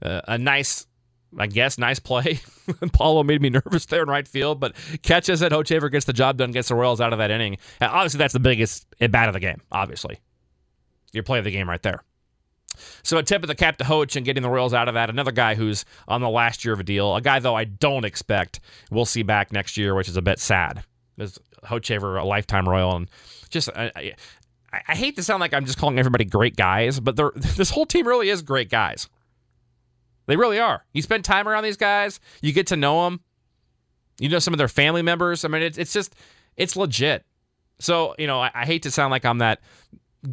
uh, 0.02 0.22
a 0.28 0.38
nice, 0.38 0.88
I 1.38 1.48
guess, 1.48 1.78
nice 1.78 2.00
play. 2.00 2.40
Paulo 2.94 3.24
made 3.24 3.42
me 3.42 3.50
nervous 3.50 3.86
there 3.86 4.04
in 4.04 4.10
right 4.10 4.28
field, 4.28 4.60
but 4.60 4.76
catches 5.04 5.42
it. 5.42 5.52
Hochevar 5.52 5.92
gets 5.92 6.06
the 6.06 6.14
job 6.14 6.38
done, 6.38 6.52
gets 6.52 6.70
the 6.70 6.76
Royals 6.76 7.02
out 7.02 7.14
of 7.14 7.20
that 7.20 7.32
inning. 7.32 7.58
And 7.80 7.92
obviously, 7.92 8.18
that's 8.18 8.34
the 8.34 8.40
biggest 8.40 8.88
at 9.00 9.12
bat 9.12 9.28
of 9.28 9.34
the 9.34 9.40
game. 9.40 9.62
Obviously, 9.72 10.20
your 11.12 11.24
play 11.24 11.40
of 11.40 11.46
the 11.46 11.52
game 11.52 11.70
right 11.70 11.82
there. 11.82 12.04
So 13.04 13.18
a 13.18 13.24
tip 13.24 13.44
of 13.44 13.48
the 13.48 13.56
cap 13.56 13.78
to 13.78 13.84
Hoch 13.84 14.16
and 14.16 14.26
getting 14.26 14.44
the 14.44 14.50
Royals 14.50 14.74
out 14.74 14.88
of 14.88 14.94
that. 14.94 15.10
Another 15.10 15.32
guy 15.32 15.56
who's 15.56 15.86
on 16.08 16.22
the 16.22 16.30
last 16.30 16.64
year 16.64 16.74
of 16.74 16.80
a 16.80 16.84
deal. 16.84 17.16
A 17.16 17.22
guy 17.22 17.40
though 17.40 17.56
I 17.56 17.64
don't 17.64 18.06
expect 18.06 18.60
we'll 18.92 19.06
see 19.06 19.24
back 19.24 19.52
next 19.52 19.78
year, 19.78 19.96
which 19.96 20.10
is 20.10 20.18
a 20.18 20.22
bit 20.22 20.40
sad. 20.40 20.84
Is 21.18 21.38
Hochevar 21.64 22.22
a 22.22 22.26
lifetime 22.26 22.68
Royal 22.68 22.96
and 22.96 23.10
just 23.50 23.70
I, 23.76 23.92
I, 24.72 24.82
I, 24.88 24.96
hate 24.96 25.16
to 25.18 25.24
sound 25.24 25.42
like 25.42 25.54
I'm 25.54 25.66
just 25.66 25.78
calling 25.78 26.00
everybody 26.00 26.24
great 26.24 26.56
guys, 26.56 27.00
but 27.00 27.16
this 27.36 27.70
whole 27.70 27.86
team 27.86 28.08
really 28.08 28.30
is 28.30 28.42
great 28.42 28.70
guys. 28.70 29.10
They 30.28 30.38
really 30.38 30.60
are. 30.60 30.86
You 30.94 31.02
spend 31.02 31.26
time 31.26 31.48
around 31.48 31.64
these 31.64 31.78
guys, 31.78 32.20
you 32.42 32.54
get 32.54 32.68
to 32.68 32.76
know 32.76 33.06
them. 33.06 33.22
You 34.20 34.30
know 34.30 34.40
some 34.40 34.54
of 34.54 34.58
their 34.58 34.68
family 34.68 35.02
members. 35.02 35.44
I 35.44 35.48
mean, 35.48 35.62
it's 35.62 35.78
it's 35.78 35.94
just 35.94 36.14
it's 36.56 36.76
legit. 36.76 37.26
So 37.80 38.16
you 38.20 38.28
know, 38.28 38.40
I, 38.40 38.52
I 38.54 38.66
hate 38.66 38.84
to 38.84 38.92
sound 38.92 39.12
like 39.12 39.26
I'm 39.26 39.40
that 39.40 39.62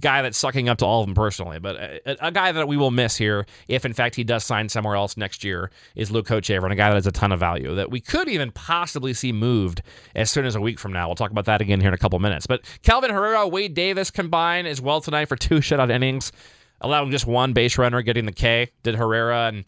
guy 0.00 0.22
that's 0.22 0.36
sucking 0.36 0.68
up 0.68 0.78
to 0.78 0.84
all 0.84 1.00
of 1.00 1.06
them 1.06 1.14
personally, 1.14 1.58
but 1.58 1.76
a, 1.76 2.26
a, 2.26 2.32
guy 2.32 2.50
that 2.50 2.66
we 2.66 2.76
will 2.76 2.90
miss 2.90 3.16
here, 3.16 3.46
if 3.68 3.84
in 3.84 3.92
fact 3.92 4.16
he 4.16 4.24
does 4.24 4.44
sign 4.44 4.68
somewhere 4.68 4.96
else 4.96 5.16
next 5.16 5.44
year, 5.44 5.70
is 5.94 6.10
Luke 6.10 6.26
Hochevar, 6.26 6.64
and 6.64 6.72
a 6.72 6.76
guy 6.76 6.88
that 6.88 6.96
has 6.96 7.06
a 7.06 7.12
ton 7.12 7.30
of 7.30 7.38
value 7.38 7.74
that 7.74 7.90
we 7.90 8.00
could 8.00 8.28
even 8.28 8.50
possibly 8.50 9.14
see 9.14 9.32
moved 9.32 9.82
as 10.14 10.30
soon 10.30 10.44
as 10.44 10.56
a 10.56 10.60
week 10.60 10.80
from 10.80 10.92
now. 10.92 11.06
We'll 11.06 11.14
talk 11.14 11.30
about 11.30 11.44
that 11.44 11.60
again 11.60 11.80
here 11.80 11.88
in 11.88 11.94
a 11.94 11.98
couple 11.98 12.18
minutes. 12.18 12.46
But 12.46 12.64
Kelvin 12.82 13.10
Herrera, 13.10 13.46
Wade 13.46 13.74
Davis 13.74 14.10
combined 14.10 14.66
as 14.66 14.80
well 14.80 15.00
tonight 15.00 15.26
for 15.26 15.36
two 15.36 15.56
shutout 15.56 15.90
innings, 15.90 16.32
allowing 16.80 17.10
just 17.10 17.26
one 17.26 17.52
base 17.52 17.78
runner, 17.78 18.02
getting 18.02 18.26
the 18.26 18.32
K. 18.32 18.70
Did 18.82 18.96
Herrera 18.96 19.48
and. 19.48 19.64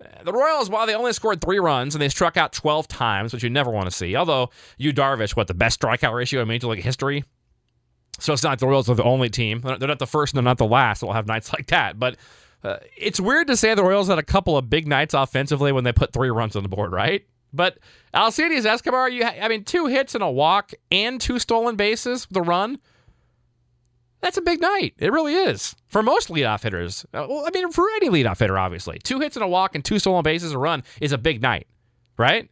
Uh, 0.00 0.22
the 0.22 0.32
Royals, 0.32 0.70
while 0.70 0.86
they 0.86 0.94
only 0.94 1.12
scored 1.12 1.40
three 1.40 1.58
runs 1.58 1.96
and 1.96 2.00
they 2.00 2.08
struck 2.08 2.36
out 2.36 2.52
12 2.52 2.86
times, 2.86 3.32
which 3.32 3.42
you 3.42 3.50
never 3.50 3.68
want 3.68 3.86
to 3.86 3.90
see, 3.90 4.14
although 4.14 4.48
Yu 4.76 4.92
Darvish, 4.92 5.34
what, 5.34 5.48
the 5.48 5.54
best 5.54 5.80
strikeout 5.80 6.14
ratio 6.14 6.42
in 6.42 6.46
Major 6.46 6.68
League 6.68 6.84
history? 6.84 7.24
So 8.18 8.32
it's 8.32 8.42
not 8.42 8.58
the 8.58 8.66
Royals 8.66 8.90
are 8.90 8.94
the 8.94 9.04
only 9.04 9.28
team. 9.28 9.60
They're 9.60 9.78
not 9.78 9.98
the 9.98 10.06
first 10.06 10.32
and 10.34 10.38
they're 10.38 10.50
not 10.50 10.58
the 10.58 10.66
last. 10.66 11.02
We'll 11.02 11.12
have 11.12 11.26
nights 11.26 11.52
like 11.52 11.66
that. 11.66 11.98
But 11.98 12.16
uh, 12.64 12.78
it's 12.96 13.20
weird 13.20 13.46
to 13.46 13.56
say 13.56 13.74
the 13.74 13.84
Royals 13.84 14.08
had 14.08 14.18
a 14.18 14.22
couple 14.24 14.56
of 14.56 14.68
big 14.68 14.86
nights 14.86 15.14
offensively 15.14 15.72
when 15.72 15.84
they 15.84 15.92
put 15.92 16.12
three 16.12 16.30
runs 16.30 16.56
on 16.56 16.62
the 16.62 16.68
board, 16.68 16.92
right? 16.92 17.24
But 17.52 17.78
Alcides 18.12 18.66
Escobar, 18.66 19.08
you 19.08 19.24
ha- 19.24 19.36
I 19.40 19.48
mean, 19.48 19.64
two 19.64 19.86
hits 19.86 20.14
and 20.14 20.22
a 20.22 20.30
walk 20.30 20.74
and 20.90 21.20
two 21.20 21.38
stolen 21.38 21.76
bases, 21.76 22.26
the 22.30 22.42
run. 22.42 22.78
That's 24.20 24.36
a 24.36 24.42
big 24.42 24.60
night. 24.60 24.94
It 24.98 25.12
really 25.12 25.34
is 25.34 25.76
for 25.86 26.02
most 26.02 26.28
leadoff 26.28 26.64
hitters. 26.64 27.06
Uh, 27.14 27.26
well, 27.28 27.44
I 27.46 27.50
mean, 27.54 27.70
for 27.70 27.88
any 27.96 28.08
leadoff 28.10 28.40
hitter, 28.40 28.58
obviously, 28.58 28.98
two 28.98 29.20
hits 29.20 29.36
and 29.36 29.44
a 29.44 29.48
walk 29.48 29.76
and 29.76 29.84
two 29.84 30.00
stolen 30.00 30.24
bases, 30.24 30.52
a 30.52 30.58
run 30.58 30.82
is 31.00 31.12
a 31.12 31.18
big 31.18 31.40
night, 31.40 31.68
right? 32.16 32.50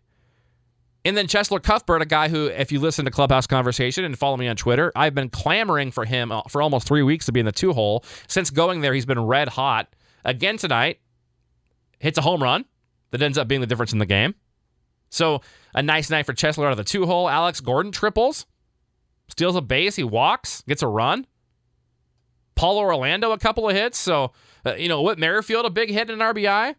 And 1.07 1.17
then 1.17 1.29
Cheslor 1.29 1.63
Cuthbert, 1.63 2.03
a 2.03 2.05
guy 2.05 2.29
who, 2.29 2.47
if 2.47 2.73
you 2.73 2.81
listen 2.81 3.05
to 3.05 3.13
Clubhouse 3.13 3.47
Conversation 3.47 4.05
and 4.05 4.19
follow 4.19 4.37
me 4.37 4.49
on 4.49 4.57
Twitter, 4.57 4.91
I've 4.97 5.15
been 5.15 5.29
clamoring 5.29 5.93
for 5.93 6.05
him 6.05 6.33
uh, 6.33 6.43
for 6.49 6.61
almost 6.61 6.89
three 6.89 7.05
weeks 7.05 7.27
to 7.27 7.33
be 7.33 7.39
in 7.39 7.47
the 7.47 7.53
two 7.53 7.73
hole. 7.73 8.05
Since 8.27 8.51
going 8.51 8.81
there, 8.81 8.93
he's 8.93 9.07
been 9.07 9.25
red 9.25 9.51
hot. 9.51 9.95
Again 10.25 10.57
tonight, 10.57 10.99
hits 12.01 12.19
a 12.19 12.23
home 12.23 12.43
run 12.43 12.65
that 13.13 13.23
ends 13.23 13.39
up 13.39 13.47
being 13.47 13.61
the 13.61 13.69
difference 13.69 13.93
in 13.93 14.01
the 14.01 14.07
game. 14.07 14.35
So 15.09 15.43
a 15.77 15.81
nice 15.81 16.11
night 16.11 16.27
for 16.27 16.33
Cheslor 16.33 16.65
out 16.67 16.73
of 16.73 16.77
the 16.77 16.83
two 16.83 17.07
hole. 17.07 17.29
Alex 17.29 17.61
Gordon 17.61 17.93
triples, 17.93 18.45
steals 19.29 19.55
a 19.55 19.61
base, 19.61 19.95
he 19.95 20.03
walks, 20.03 20.63
gets 20.63 20.83
a 20.83 20.89
run. 20.89 21.25
Paulo 22.57 22.81
Orlando 22.81 23.31
a 23.31 23.39
couple 23.39 23.69
of 23.69 23.77
hits. 23.77 23.97
So 23.97 24.33
uh, 24.65 24.75
you 24.75 24.89
know 24.89 25.03
Whit 25.03 25.21
Merrifield 25.21 25.67
a 25.67 25.71
big 25.71 25.89
hit 25.89 26.11
in 26.11 26.21
an 26.21 26.35
RBI 26.35 26.75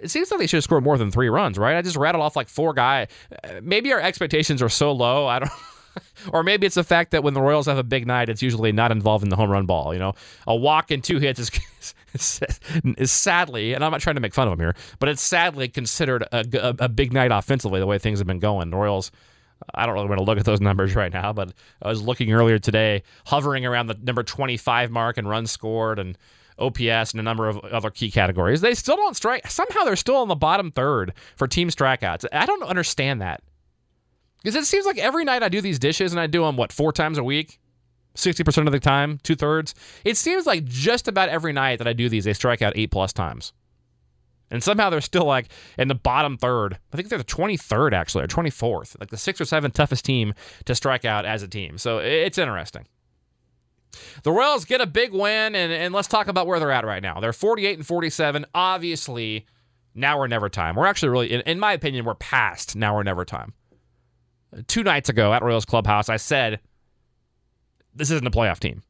it 0.00 0.10
seems 0.10 0.30
like 0.30 0.40
they 0.40 0.46
should 0.46 0.58
have 0.58 0.64
scored 0.64 0.84
more 0.84 0.98
than 0.98 1.10
three 1.10 1.28
runs, 1.28 1.58
right? 1.58 1.76
I 1.76 1.82
just 1.82 1.96
rattled 1.96 2.22
off 2.22 2.36
like 2.36 2.48
four 2.48 2.72
guys. 2.72 3.08
Uh, 3.44 3.60
maybe 3.62 3.92
our 3.92 4.00
expectations 4.00 4.62
are 4.62 4.68
so 4.68 4.92
low. 4.92 5.26
I 5.26 5.40
don't. 5.40 5.50
or 6.32 6.42
maybe 6.42 6.66
it's 6.66 6.74
the 6.74 6.84
fact 6.84 7.10
that 7.12 7.22
when 7.22 7.34
the 7.34 7.40
Royals 7.40 7.66
have 7.66 7.78
a 7.78 7.82
big 7.84 8.06
night, 8.06 8.28
it's 8.28 8.42
usually 8.42 8.72
not 8.72 8.92
involved 8.92 9.24
in 9.24 9.30
the 9.30 9.36
home 9.36 9.50
run 9.50 9.66
ball. 9.66 9.92
You 9.92 9.98
know, 9.98 10.14
a 10.46 10.54
walk 10.54 10.90
and 10.90 11.02
two 11.02 11.18
hits 11.18 11.40
is, 11.40 11.50
is, 12.96 13.12
sadly, 13.12 13.74
and 13.74 13.84
I'm 13.84 13.90
not 13.90 14.00
trying 14.00 14.16
to 14.16 14.20
make 14.20 14.34
fun 14.34 14.48
of 14.48 14.52
them 14.52 14.64
here, 14.64 14.74
but 14.98 15.08
it's 15.08 15.22
sadly 15.22 15.68
considered 15.68 16.22
a, 16.32 16.44
a, 16.52 16.84
a 16.84 16.88
big 16.88 17.12
night 17.12 17.30
offensively 17.32 17.80
the 17.80 17.86
way 17.86 17.98
things 17.98 18.18
have 18.18 18.26
been 18.26 18.40
going. 18.40 18.70
The 18.70 18.76
Royals. 18.76 19.10
I 19.74 19.86
don't 19.86 19.96
really 19.96 20.06
want 20.06 20.18
to 20.18 20.24
look 20.24 20.38
at 20.38 20.44
those 20.44 20.60
numbers 20.68 20.94
right 20.94 21.12
now, 21.12 21.32
but 21.32 21.52
I 21.82 21.88
was 21.88 22.00
looking 22.00 22.32
earlier 22.32 22.60
today, 22.60 23.02
hovering 23.26 23.66
around 23.66 23.88
the 23.88 23.98
number 24.00 24.22
25 24.22 24.90
mark 24.90 25.18
and 25.18 25.28
runs 25.28 25.50
scored, 25.50 25.98
and 25.98 26.16
OPS 26.58 27.12
and 27.12 27.20
a 27.20 27.22
number 27.22 27.48
of 27.48 27.58
other 27.58 27.90
key 27.90 28.10
categories. 28.10 28.60
They 28.60 28.74
still 28.74 28.96
don't 28.96 29.16
strike. 29.16 29.50
Somehow 29.50 29.84
they're 29.84 29.96
still 29.96 30.22
in 30.22 30.28
the 30.28 30.34
bottom 30.34 30.70
third 30.70 31.12
for 31.36 31.46
team 31.46 31.68
strikeouts. 31.68 32.24
I 32.32 32.46
don't 32.46 32.62
understand 32.62 33.20
that. 33.20 33.42
Because 34.42 34.54
it 34.54 34.66
seems 34.66 34.86
like 34.86 34.98
every 34.98 35.24
night 35.24 35.42
I 35.42 35.48
do 35.48 35.60
these 35.60 35.78
dishes 35.78 36.12
and 36.12 36.20
I 36.20 36.26
do 36.26 36.44
them, 36.44 36.56
what, 36.56 36.72
four 36.72 36.92
times 36.92 37.18
a 37.18 37.24
week? 37.24 37.58
60% 38.14 38.66
of 38.66 38.72
the 38.72 38.80
time, 38.80 39.18
two 39.22 39.36
thirds. 39.36 39.74
It 40.04 40.16
seems 40.16 40.46
like 40.46 40.64
just 40.64 41.08
about 41.08 41.28
every 41.28 41.52
night 41.52 41.78
that 41.78 41.88
I 41.88 41.92
do 41.92 42.08
these, 42.08 42.24
they 42.24 42.32
strike 42.32 42.62
out 42.62 42.72
eight 42.76 42.90
plus 42.90 43.12
times. 43.12 43.52
And 44.50 44.62
somehow 44.62 44.90
they're 44.90 45.00
still 45.00 45.24
like 45.24 45.48
in 45.76 45.88
the 45.88 45.94
bottom 45.94 46.36
third. 46.36 46.78
I 46.92 46.96
think 46.96 47.08
they're 47.08 47.18
the 47.18 47.24
23rd, 47.24 47.92
actually, 47.92 48.24
or 48.24 48.28
24th, 48.28 48.98
like 48.98 49.10
the 49.10 49.16
sixth 49.16 49.40
or 49.40 49.44
seventh 49.44 49.74
toughest 49.74 50.04
team 50.04 50.34
to 50.64 50.74
strike 50.74 51.04
out 51.04 51.24
as 51.24 51.42
a 51.42 51.48
team. 51.48 51.78
So 51.78 51.98
it's 51.98 52.38
interesting. 52.38 52.86
The 54.22 54.32
Royals 54.32 54.64
get 54.64 54.80
a 54.80 54.86
big 54.86 55.12
win, 55.12 55.54
and, 55.54 55.72
and 55.72 55.94
let's 55.94 56.08
talk 56.08 56.28
about 56.28 56.46
where 56.46 56.60
they're 56.60 56.70
at 56.70 56.84
right 56.84 57.02
now. 57.02 57.20
They're 57.20 57.32
48 57.32 57.78
and 57.78 57.86
47. 57.86 58.46
Obviously, 58.54 59.46
now 59.94 60.18
or 60.18 60.28
never 60.28 60.48
time. 60.48 60.76
We're 60.76 60.86
actually 60.86 61.10
really, 61.10 61.32
in, 61.32 61.40
in 61.42 61.58
my 61.58 61.72
opinion, 61.72 62.04
we're 62.04 62.14
past 62.14 62.76
now 62.76 62.94
or 62.94 63.04
never 63.04 63.24
time. 63.24 63.54
Uh, 64.56 64.62
two 64.66 64.82
nights 64.82 65.08
ago 65.08 65.32
at 65.32 65.42
Royals 65.42 65.64
Clubhouse, 65.64 66.08
I 66.08 66.16
said, 66.16 66.60
this 67.94 68.10
isn't 68.10 68.26
a 68.26 68.30
playoff 68.30 68.60
team. 68.60 68.82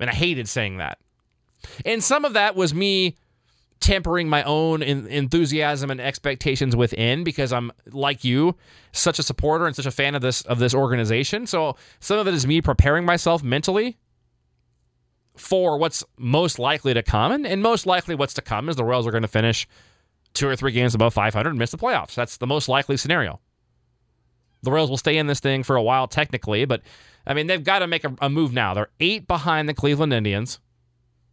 And 0.00 0.10
I 0.10 0.14
hated 0.14 0.48
saying 0.48 0.78
that. 0.78 0.98
And 1.84 2.02
some 2.02 2.24
of 2.24 2.32
that 2.32 2.56
was 2.56 2.74
me 2.74 3.16
tempering 3.82 4.28
my 4.28 4.42
own 4.44 4.82
enthusiasm 4.82 5.90
and 5.90 6.00
expectations 6.00 6.74
within 6.74 7.24
because 7.24 7.52
I'm 7.52 7.72
like 7.90 8.24
you, 8.24 8.56
such 8.92 9.18
a 9.18 9.22
supporter 9.22 9.66
and 9.66 9.76
such 9.76 9.86
a 9.86 9.90
fan 9.90 10.14
of 10.14 10.22
this 10.22 10.42
of 10.42 10.58
this 10.58 10.72
organization. 10.74 11.46
So 11.46 11.76
some 12.00 12.18
of 12.18 12.26
it 12.26 12.32
is 12.34 12.46
me 12.46 12.62
preparing 12.62 13.04
myself 13.04 13.42
mentally 13.42 13.98
for 15.36 15.76
what's 15.78 16.04
most 16.16 16.58
likely 16.58 16.94
to 16.94 17.02
come, 17.02 17.32
and, 17.32 17.46
and 17.46 17.62
most 17.62 17.84
likely 17.84 18.14
what's 18.14 18.34
to 18.34 18.42
come 18.42 18.68
is 18.68 18.76
the 18.76 18.84
Royals 18.84 19.06
are 19.06 19.10
going 19.10 19.22
to 19.22 19.28
finish 19.28 19.66
two 20.34 20.48
or 20.48 20.56
three 20.56 20.72
games 20.72 20.94
above 20.94 21.12
500 21.12 21.50
and 21.50 21.58
miss 21.58 21.72
the 21.72 21.78
playoffs. 21.78 22.14
That's 22.14 22.36
the 22.36 22.46
most 22.46 22.68
likely 22.68 22.96
scenario. 22.96 23.40
The 24.62 24.70
Royals 24.70 24.90
will 24.90 24.96
stay 24.96 25.18
in 25.18 25.26
this 25.26 25.40
thing 25.40 25.62
for 25.62 25.76
a 25.76 25.82
while 25.82 26.06
technically, 26.06 26.64
but 26.64 26.82
I 27.26 27.34
mean 27.34 27.48
they've 27.48 27.62
got 27.64 27.80
to 27.80 27.86
make 27.86 28.04
a, 28.04 28.14
a 28.20 28.30
move 28.30 28.52
now. 28.52 28.74
They're 28.74 28.90
eight 29.00 29.26
behind 29.26 29.68
the 29.68 29.74
Cleveland 29.74 30.12
Indians 30.12 30.60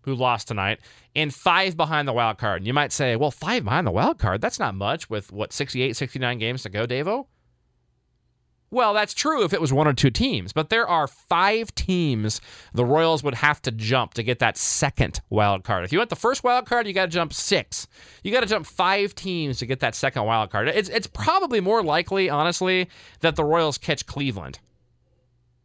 who 0.02 0.16
lost 0.16 0.48
tonight, 0.48 0.80
and 1.16 1.34
five 1.34 1.76
behind 1.76 2.08
the 2.08 2.14
wild 2.14 2.38
card. 2.38 2.62
And 2.62 2.68
you 2.68 2.74
might 2.74 2.92
say, 2.92 3.16
well, 3.16 3.32
five 3.32 3.64
behind 3.64 3.86
the 3.86 3.92
wild 3.92 4.20
card, 4.20 4.42
that's 4.42 4.60
not 4.60 4.76
much 4.76 5.10
with 5.10 5.32
what, 5.32 5.54
68, 5.54 5.96
69 5.96 6.40
games 6.40 6.64
to 6.64 6.70
go, 6.70 6.86
Davo? 6.86 7.28
Well, 8.72 8.94
that's 8.94 9.16
true 9.16 9.44
if 9.44 9.52
it 9.52 9.60
was 9.60 9.74
one 9.74 9.88
or 9.88 9.94
two 9.94 10.12
teams, 10.12 10.54
but 10.54 10.70
there 10.70 10.88
are 10.88 11.08
five 11.08 11.74
teams 11.74 12.40
the 12.72 12.86
Royals 12.86 13.24
would 13.24 13.34
have 13.36 13.62
to 13.64 13.72
jump 13.72 14.14
to 14.14 14.22
get 14.22 14.38
that 14.40 14.58
second 14.58 15.22
wild 15.30 15.64
card. 15.64 15.86
If 15.86 15.92
you 15.92 15.98
want 15.98 16.12
the 16.12 16.16
first 16.16 16.44
wild 16.44 16.68
card, 16.68 16.86
you 16.86 16.94
got 16.94 17.06
to 17.06 17.12
jump 17.12 17.34
six. 17.34 17.88
You 18.24 18.32
got 18.32 18.42
to 18.42 18.46
jump 18.46 18.68
five 18.68 19.16
teams 19.16 19.58
to 19.60 19.66
get 19.66 19.80
that 19.80 19.96
second 19.96 20.24
wild 20.26 20.52
card. 20.52 20.68
It's 20.68 20.90
it's 20.90 21.08
probably 21.08 21.62
more 21.62 21.82
likely, 21.82 22.30
honestly, 22.30 22.90
that 23.22 23.36
the 23.36 23.44
Royals 23.44 23.80
catch 23.80 24.06
Cleveland 24.06 24.60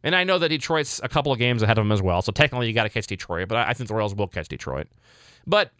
and 0.05 0.15
I 0.15 0.23
know 0.23 0.37
that 0.37 0.49
Detroit's 0.49 1.01
a 1.03 1.09
couple 1.09 1.31
of 1.31 1.39
games 1.39 1.63
ahead 1.63 1.79
of 1.79 1.83
them 1.83 1.91
as 1.91 2.01
well. 2.01 2.21
So 2.21 2.31
technically, 2.31 2.67
you 2.67 2.73
got 2.73 2.83
to 2.83 2.89
catch 2.89 3.07
Detroit, 3.07 3.49
but 3.49 3.57
I 3.57 3.73
think 3.73 3.89
the 3.89 3.95
Royals 3.95 4.13
will 4.13 4.27
catch 4.27 4.47
Detroit. 4.47 4.87
But 5.47 5.71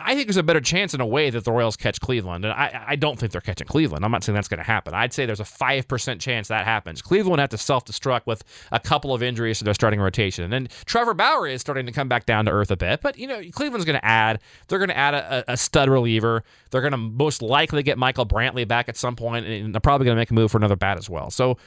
I 0.00 0.14
think 0.14 0.26
there's 0.26 0.38
a 0.38 0.42
better 0.42 0.62
chance 0.62 0.94
in 0.94 1.02
a 1.02 1.06
way 1.06 1.28
that 1.28 1.44
the 1.44 1.52
Royals 1.52 1.76
catch 1.76 2.00
Cleveland. 2.00 2.46
And 2.46 2.54
I, 2.54 2.84
I 2.88 2.96
don't 2.96 3.18
think 3.18 3.32
they're 3.32 3.42
catching 3.42 3.66
Cleveland. 3.66 4.02
I'm 4.02 4.10
not 4.10 4.24
saying 4.24 4.34
that's 4.34 4.48
going 4.48 4.58
to 4.58 4.64
happen. 4.64 4.94
I'd 4.94 5.12
say 5.12 5.26
there's 5.26 5.40
a 5.40 5.44
5% 5.44 6.20
chance 6.20 6.48
that 6.48 6.64
happens. 6.64 7.02
Cleveland 7.02 7.38
have 7.38 7.50
to 7.50 7.58
self 7.58 7.84
destruct 7.84 8.22
with 8.24 8.42
a 8.72 8.80
couple 8.80 9.12
of 9.12 9.22
injuries 9.22 9.58
to 9.58 9.64
their 9.64 9.74
starting 9.74 10.00
rotation. 10.00 10.50
And 10.54 10.70
Trevor 10.86 11.12
Bauer 11.12 11.46
is 11.46 11.60
starting 11.60 11.84
to 11.84 11.92
come 11.92 12.08
back 12.08 12.24
down 12.24 12.46
to 12.46 12.50
earth 12.50 12.70
a 12.70 12.78
bit. 12.78 13.02
But, 13.02 13.18
you 13.18 13.26
know, 13.26 13.42
Cleveland's 13.52 13.84
going 13.84 13.98
to 13.98 14.04
add, 14.04 14.40
they're 14.68 14.78
going 14.78 14.88
to 14.88 14.96
add 14.96 15.14
a, 15.14 15.52
a, 15.52 15.56
stud 15.56 15.90
reliever. 15.90 16.44
They're 16.70 16.80
going 16.80 16.92
to 16.92 16.96
most 16.96 17.42
likely 17.42 17.82
get 17.82 17.98
Michael 17.98 18.26
Brantley 18.26 18.66
back 18.66 18.88
at 18.88 18.96
some 18.96 19.16
point, 19.16 19.46
and 19.46 19.74
they're 19.74 19.80
probably 19.80 20.06
going 20.06 20.16
to 20.16 20.20
make 20.20 20.30
a 20.30 20.34
move 20.34 20.50
for 20.50 20.56
another 20.56 20.76
bat 20.76 20.96
as 20.96 21.10
well. 21.10 21.30
So, 21.30 21.58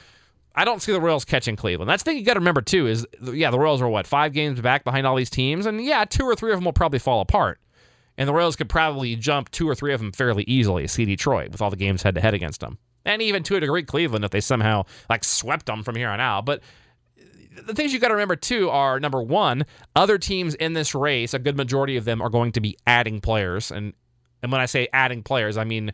I 0.54 0.64
don't 0.64 0.82
see 0.82 0.92
the 0.92 1.00
Royals 1.00 1.24
catching 1.24 1.56
Cleveland. 1.56 1.88
That's 1.88 2.02
the 2.02 2.10
thing 2.10 2.18
you 2.18 2.24
got 2.24 2.34
to 2.34 2.40
remember 2.40 2.62
too. 2.62 2.86
Is 2.86 3.06
yeah, 3.22 3.50
the 3.50 3.58
Royals 3.58 3.80
are 3.80 3.88
what 3.88 4.06
five 4.06 4.32
games 4.32 4.60
back 4.60 4.84
behind 4.84 5.06
all 5.06 5.16
these 5.16 5.30
teams, 5.30 5.66
and 5.66 5.82
yeah, 5.84 6.04
two 6.04 6.24
or 6.24 6.34
three 6.34 6.52
of 6.52 6.56
them 6.56 6.64
will 6.64 6.72
probably 6.72 6.98
fall 6.98 7.20
apart, 7.20 7.60
and 8.16 8.28
the 8.28 8.32
Royals 8.32 8.56
could 8.56 8.68
probably 8.68 9.14
jump 9.16 9.50
two 9.50 9.68
or 9.68 9.74
three 9.74 9.92
of 9.92 10.00
them 10.00 10.12
fairly 10.12 10.44
easily. 10.44 10.86
See 10.86 11.04
Detroit 11.04 11.50
with 11.52 11.62
all 11.62 11.70
the 11.70 11.76
games 11.76 12.02
head 12.02 12.14
to 12.16 12.20
head 12.20 12.34
against 12.34 12.60
them, 12.60 12.78
and 13.04 13.22
even 13.22 13.42
to 13.44 13.56
a 13.56 13.60
degree 13.60 13.84
Cleveland 13.84 14.24
if 14.24 14.30
they 14.30 14.40
somehow 14.40 14.84
like 15.08 15.24
swept 15.24 15.66
them 15.66 15.82
from 15.82 15.96
here 15.96 16.08
on 16.08 16.20
out. 16.20 16.44
But 16.44 16.62
the 17.66 17.74
things 17.74 17.92
you 17.92 17.98
got 17.98 18.08
to 18.08 18.14
remember 18.14 18.36
too 18.36 18.70
are 18.70 19.00
number 19.00 19.22
one, 19.22 19.64
other 19.94 20.18
teams 20.18 20.54
in 20.54 20.72
this 20.72 20.94
race, 20.94 21.34
a 21.34 21.38
good 21.38 21.56
majority 21.56 21.96
of 21.96 22.04
them 22.04 22.20
are 22.20 22.30
going 22.30 22.52
to 22.52 22.60
be 22.60 22.76
adding 22.86 23.20
players, 23.20 23.70
and 23.70 23.92
and 24.42 24.50
when 24.50 24.60
I 24.60 24.66
say 24.66 24.88
adding 24.92 25.22
players, 25.22 25.56
I 25.56 25.64
mean 25.64 25.92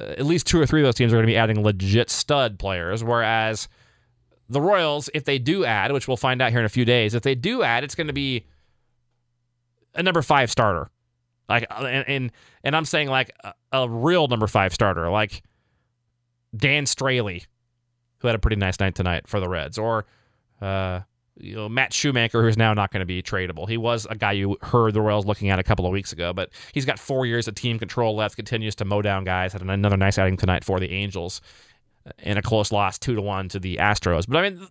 uh, 0.00 0.04
at 0.04 0.26
least 0.26 0.46
two 0.46 0.60
or 0.60 0.66
three 0.66 0.80
of 0.80 0.86
those 0.86 0.94
teams 0.94 1.12
are 1.12 1.16
going 1.16 1.26
to 1.26 1.32
be 1.32 1.36
adding 1.36 1.62
legit 1.62 2.10
stud 2.10 2.58
players, 2.58 3.04
whereas 3.04 3.68
the 4.48 4.60
Royals, 4.60 5.08
if 5.14 5.24
they 5.24 5.38
do 5.38 5.64
add, 5.64 5.92
which 5.92 6.06
we'll 6.06 6.16
find 6.16 6.42
out 6.42 6.50
here 6.50 6.60
in 6.60 6.66
a 6.66 6.70
few 6.70 6.84
days, 6.84 7.14
if 7.14 7.22
they 7.22 7.34
do 7.34 7.62
add, 7.62 7.84
it's 7.84 7.94
going 7.94 8.06
to 8.06 8.12
be 8.12 8.44
a 9.94 10.02
number 10.02 10.22
five 10.22 10.50
starter. 10.50 10.90
Like, 11.48 11.66
uh, 11.70 11.84
and 11.84 12.08
and, 12.08 12.32
and 12.64 12.76
I'm 12.76 12.84
saying 12.84 13.08
like 13.08 13.30
a, 13.44 13.52
a, 13.72 13.88
real 13.88 14.28
number 14.28 14.46
five 14.46 14.72
starter, 14.72 15.10
like 15.10 15.42
Dan 16.56 16.84
Straily, 16.84 17.46
who 18.18 18.28
had 18.28 18.34
a 18.34 18.38
pretty 18.38 18.56
nice 18.56 18.78
night 18.80 18.94
tonight 18.94 19.26
for 19.26 19.40
the 19.40 19.48
Reds, 19.48 19.76
or 19.76 20.06
uh, 20.60 21.00
you 21.36 21.56
know 21.56 21.68
Matt 21.68 21.92
Shoemaker, 21.92 22.42
who's 22.42 22.56
now 22.56 22.72
not 22.74 22.90
going 22.90 23.00
to 23.00 23.06
be 23.06 23.22
tradable. 23.22 23.68
He 23.68 23.76
was 23.76 24.06
a 24.08 24.14
guy 24.14 24.32
you 24.32 24.56
heard 24.62 24.94
the 24.94 25.00
Royals 25.00 25.26
looking 25.26 25.50
at 25.50 25.58
a 25.58 25.62
couple 25.62 25.84
of 25.84 25.92
weeks 25.92 26.12
ago, 26.12 26.32
but 26.32 26.50
he's 26.72 26.84
got 26.84 26.98
four 26.98 27.26
years 27.26 27.48
of 27.48 27.54
team 27.54 27.78
control 27.78 28.14
left. 28.16 28.36
Continues 28.36 28.74
to 28.76 28.84
mow 28.84 29.02
down 29.02 29.24
guys. 29.24 29.52
Had 29.52 29.62
another 29.62 29.96
nice 29.96 30.18
outing 30.18 30.36
tonight 30.36 30.64
for 30.64 30.80
the 30.80 30.90
Angels 30.90 31.40
in 32.18 32.38
a 32.38 32.42
close 32.42 32.72
loss, 32.72 32.98
two 32.98 33.14
to 33.14 33.22
one 33.22 33.48
to 33.50 33.58
the 33.58 33.76
Astros. 33.76 34.26
But 34.28 34.38
I 34.38 34.50
mean, 34.50 34.66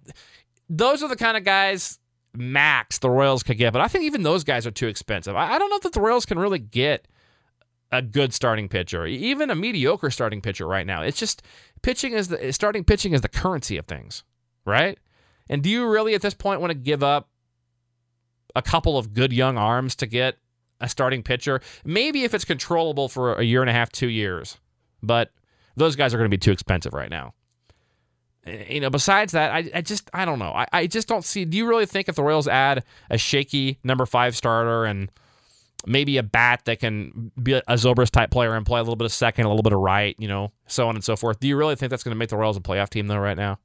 those 0.69 1.03
are 1.03 1.09
the 1.09 1.15
kind 1.15 1.37
of 1.37 1.43
guys 1.43 1.99
max 2.33 2.99
the 2.99 3.09
Royals 3.09 3.43
could 3.43 3.57
get. 3.57 3.73
But 3.73 3.81
I 3.81 3.87
think 3.87 4.05
even 4.05 4.23
those 4.23 4.43
guys 4.43 4.65
are 4.65 4.71
too 4.71 4.87
expensive. 4.87 5.35
I, 5.35 5.57
don't 5.59 5.69
know 5.69 5.79
that 5.79 5.93
the 5.93 6.01
Royals 6.01 6.25
can 6.25 6.39
really 6.39 6.59
get 6.59 7.07
a 7.91 8.01
good 8.01 8.33
starting 8.33 8.69
pitcher, 8.69 9.05
even 9.05 9.49
a 9.49 9.55
mediocre 9.55 10.09
starting 10.09 10.41
pitcher 10.41 10.65
right 10.65 10.87
now. 10.87 11.01
It's 11.01 11.19
just 11.19 11.41
pitching 11.81 12.13
is 12.13 12.29
the 12.29 12.53
starting 12.53 12.83
pitching 12.83 13.13
is 13.13 13.21
the 13.21 13.29
currency 13.29 13.77
of 13.77 13.85
things, 13.85 14.23
right? 14.65 14.97
And 15.49 15.61
do 15.61 15.69
you 15.69 15.85
really 15.87 16.15
at 16.15 16.21
this 16.21 16.33
point 16.33 16.61
want 16.61 16.71
to 16.71 16.77
give 16.77 17.03
up 17.03 17.29
a 18.55 18.61
couple 18.61 18.97
of 18.97 19.13
good 19.13 19.33
young 19.33 19.57
arms 19.57 19.95
to 19.97 20.05
get 20.05 20.37
a 20.79 20.87
starting 20.87 21.21
pitcher? 21.21 21.59
Maybe 21.83 22.23
if 22.23 22.33
it's 22.33 22.45
controllable 22.45 23.09
for 23.09 23.33
a 23.33 23.43
year 23.43 23.59
and 23.59 23.69
a 23.69 23.73
half, 23.73 23.91
two 23.91 24.09
years, 24.09 24.57
but 25.03 25.31
those 25.75 25.95
guys 25.95 26.13
are 26.13 26.17
going 26.17 26.29
to 26.29 26.35
be 26.35 26.39
too 26.39 26.51
expensive 26.51 26.93
right 26.93 27.09
now. 27.09 27.33
Eh, 28.45 28.75
you 28.75 28.79
know, 28.79 28.89
besides 28.89 29.33
that, 29.33 29.51
I, 29.51 29.69
I 29.75 29.81
just 29.81 30.09
I 30.13 30.25
don't 30.25 30.39
know. 30.39 30.51
I, 30.51 30.67
I 30.71 30.87
just 30.87 31.07
don't 31.07 31.23
see. 31.23 31.45
Do 31.45 31.57
you 31.57 31.67
really 31.67 31.85
think 31.85 32.09
if 32.09 32.15
the 32.15 32.23
Royals 32.23 32.47
add 32.47 32.83
a 33.09 33.17
shaky 33.17 33.79
number 33.83 34.05
five 34.05 34.35
starter 34.35 34.85
and 34.85 35.11
maybe 35.85 36.17
a 36.17 36.23
bat 36.23 36.61
that 36.65 36.79
can 36.79 37.31
be 37.41 37.53
a 37.53 37.63
Zobrist 37.69 38.11
type 38.11 38.31
player 38.31 38.55
and 38.55 38.65
play 38.65 38.79
a 38.79 38.83
little 38.83 38.95
bit 38.95 39.05
of 39.05 39.11
second, 39.11 39.45
a 39.45 39.49
little 39.49 39.63
bit 39.63 39.73
of 39.73 39.79
right, 39.79 40.15
you 40.19 40.27
know, 40.27 40.51
so 40.67 40.87
on 40.87 40.95
and 40.95 41.03
so 41.03 41.15
forth. 41.15 41.39
Do 41.39 41.47
you 41.47 41.57
really 41.57 41.75
think 41.75 41.89
that's 41.89 42.03
going 42.03 42.13
to 42.13 42.19
make 42.19 42.29
the 42.29 42.37
Royals 42.37 42.57
a 42.57 42.61
playoff 42.61 42.89
team 42.89 43.07
though 43.07 43.17
right 43.17 43.37
now? 43.37 43.59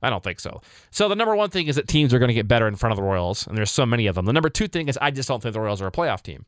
I 0.00 0.10
don't 0.10 0.22
think 0.22 0.38
so. 0.38 0.60
So 0.90 1.08
the 1.08 1.16
number 1.16 1.34
one 1.34 1.50
thing 1.50 1.66
is 1.66 1.76
that 1.76 1.88
teams 1.88 2.14
are 2.14 2.18
going 2.18 2.28
to 2.28 2.34
get 2.34 2.46
better 2.46 2.68
in 2.68 2.76
front 2.76 2.92
of 2.92 2.96
the 2.96 3.02
Royals, 3.02 3.46
and 3.46 3.58
there's 3.58 3.70
so 3.70 3.84
many 3.84 4.06
of 4.06 4.14
them. 4.14 4.26
The 4.26 4.32
number 4.32 4.48
two 4.48 4.68
thing 4.68 4.88
is 4.88 4.96
I 5.00 5.10
just 5.10 5.28
don't 5.28 5.42
think 5.42 5.54
the 5.54 5.60
Royals 5.60 5.82
are 5.82 5.88
a 5.88 5.92
playoff 5.92 6.22
team. 6.22 6.46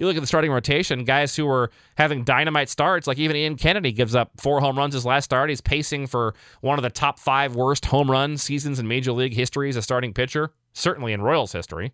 You 0.00 0.06
look 0.06 0.16
at 0.16 0.20
the 0.20 0.26
starting 0.26 0.50
rotation, 0.50 1.04
guys 1.04 1.36
who 1.36 1.44
were 1.44 1.70
having 1.94 2.24
dynamite 2.24 2.70
starts, 2.70 3.06
like 3.06 3.18
even 3.18 3.36
Ian 3.36 3.56
Kennedy 3.56 3.92
gives 3.92 4.14
up 4.14 4.30
four 4.38 4.58
home 4.60 4.78
runs 4.78 4.94
his 4.94 5.04
last 5.04 5.26
start. 5.26 5.50
He's 5.50 5.60
pacing 5.60 6.06
for 6.06 6.34
one 6.62 6.78
of 6.78 6.82
the 6.82 6.88
top 6.88 7.18
five 7.18 7.54
worst 7.54 7.84
home 7.84 8.10
run 8.10 8.38
seasons 8.38 8.78
in 8.78 8.88
Major 8.88 9.12
League 9.12 9.34
history 9.34 9.68
as 9.68 9.76
a 9.76 9.82
starting 9.82 10.14
pitcher, 10.14 10.54
certainly 10.72 11.12
in 11.12 11.20
Royals 11.20 11.52
history. 11.52 11.92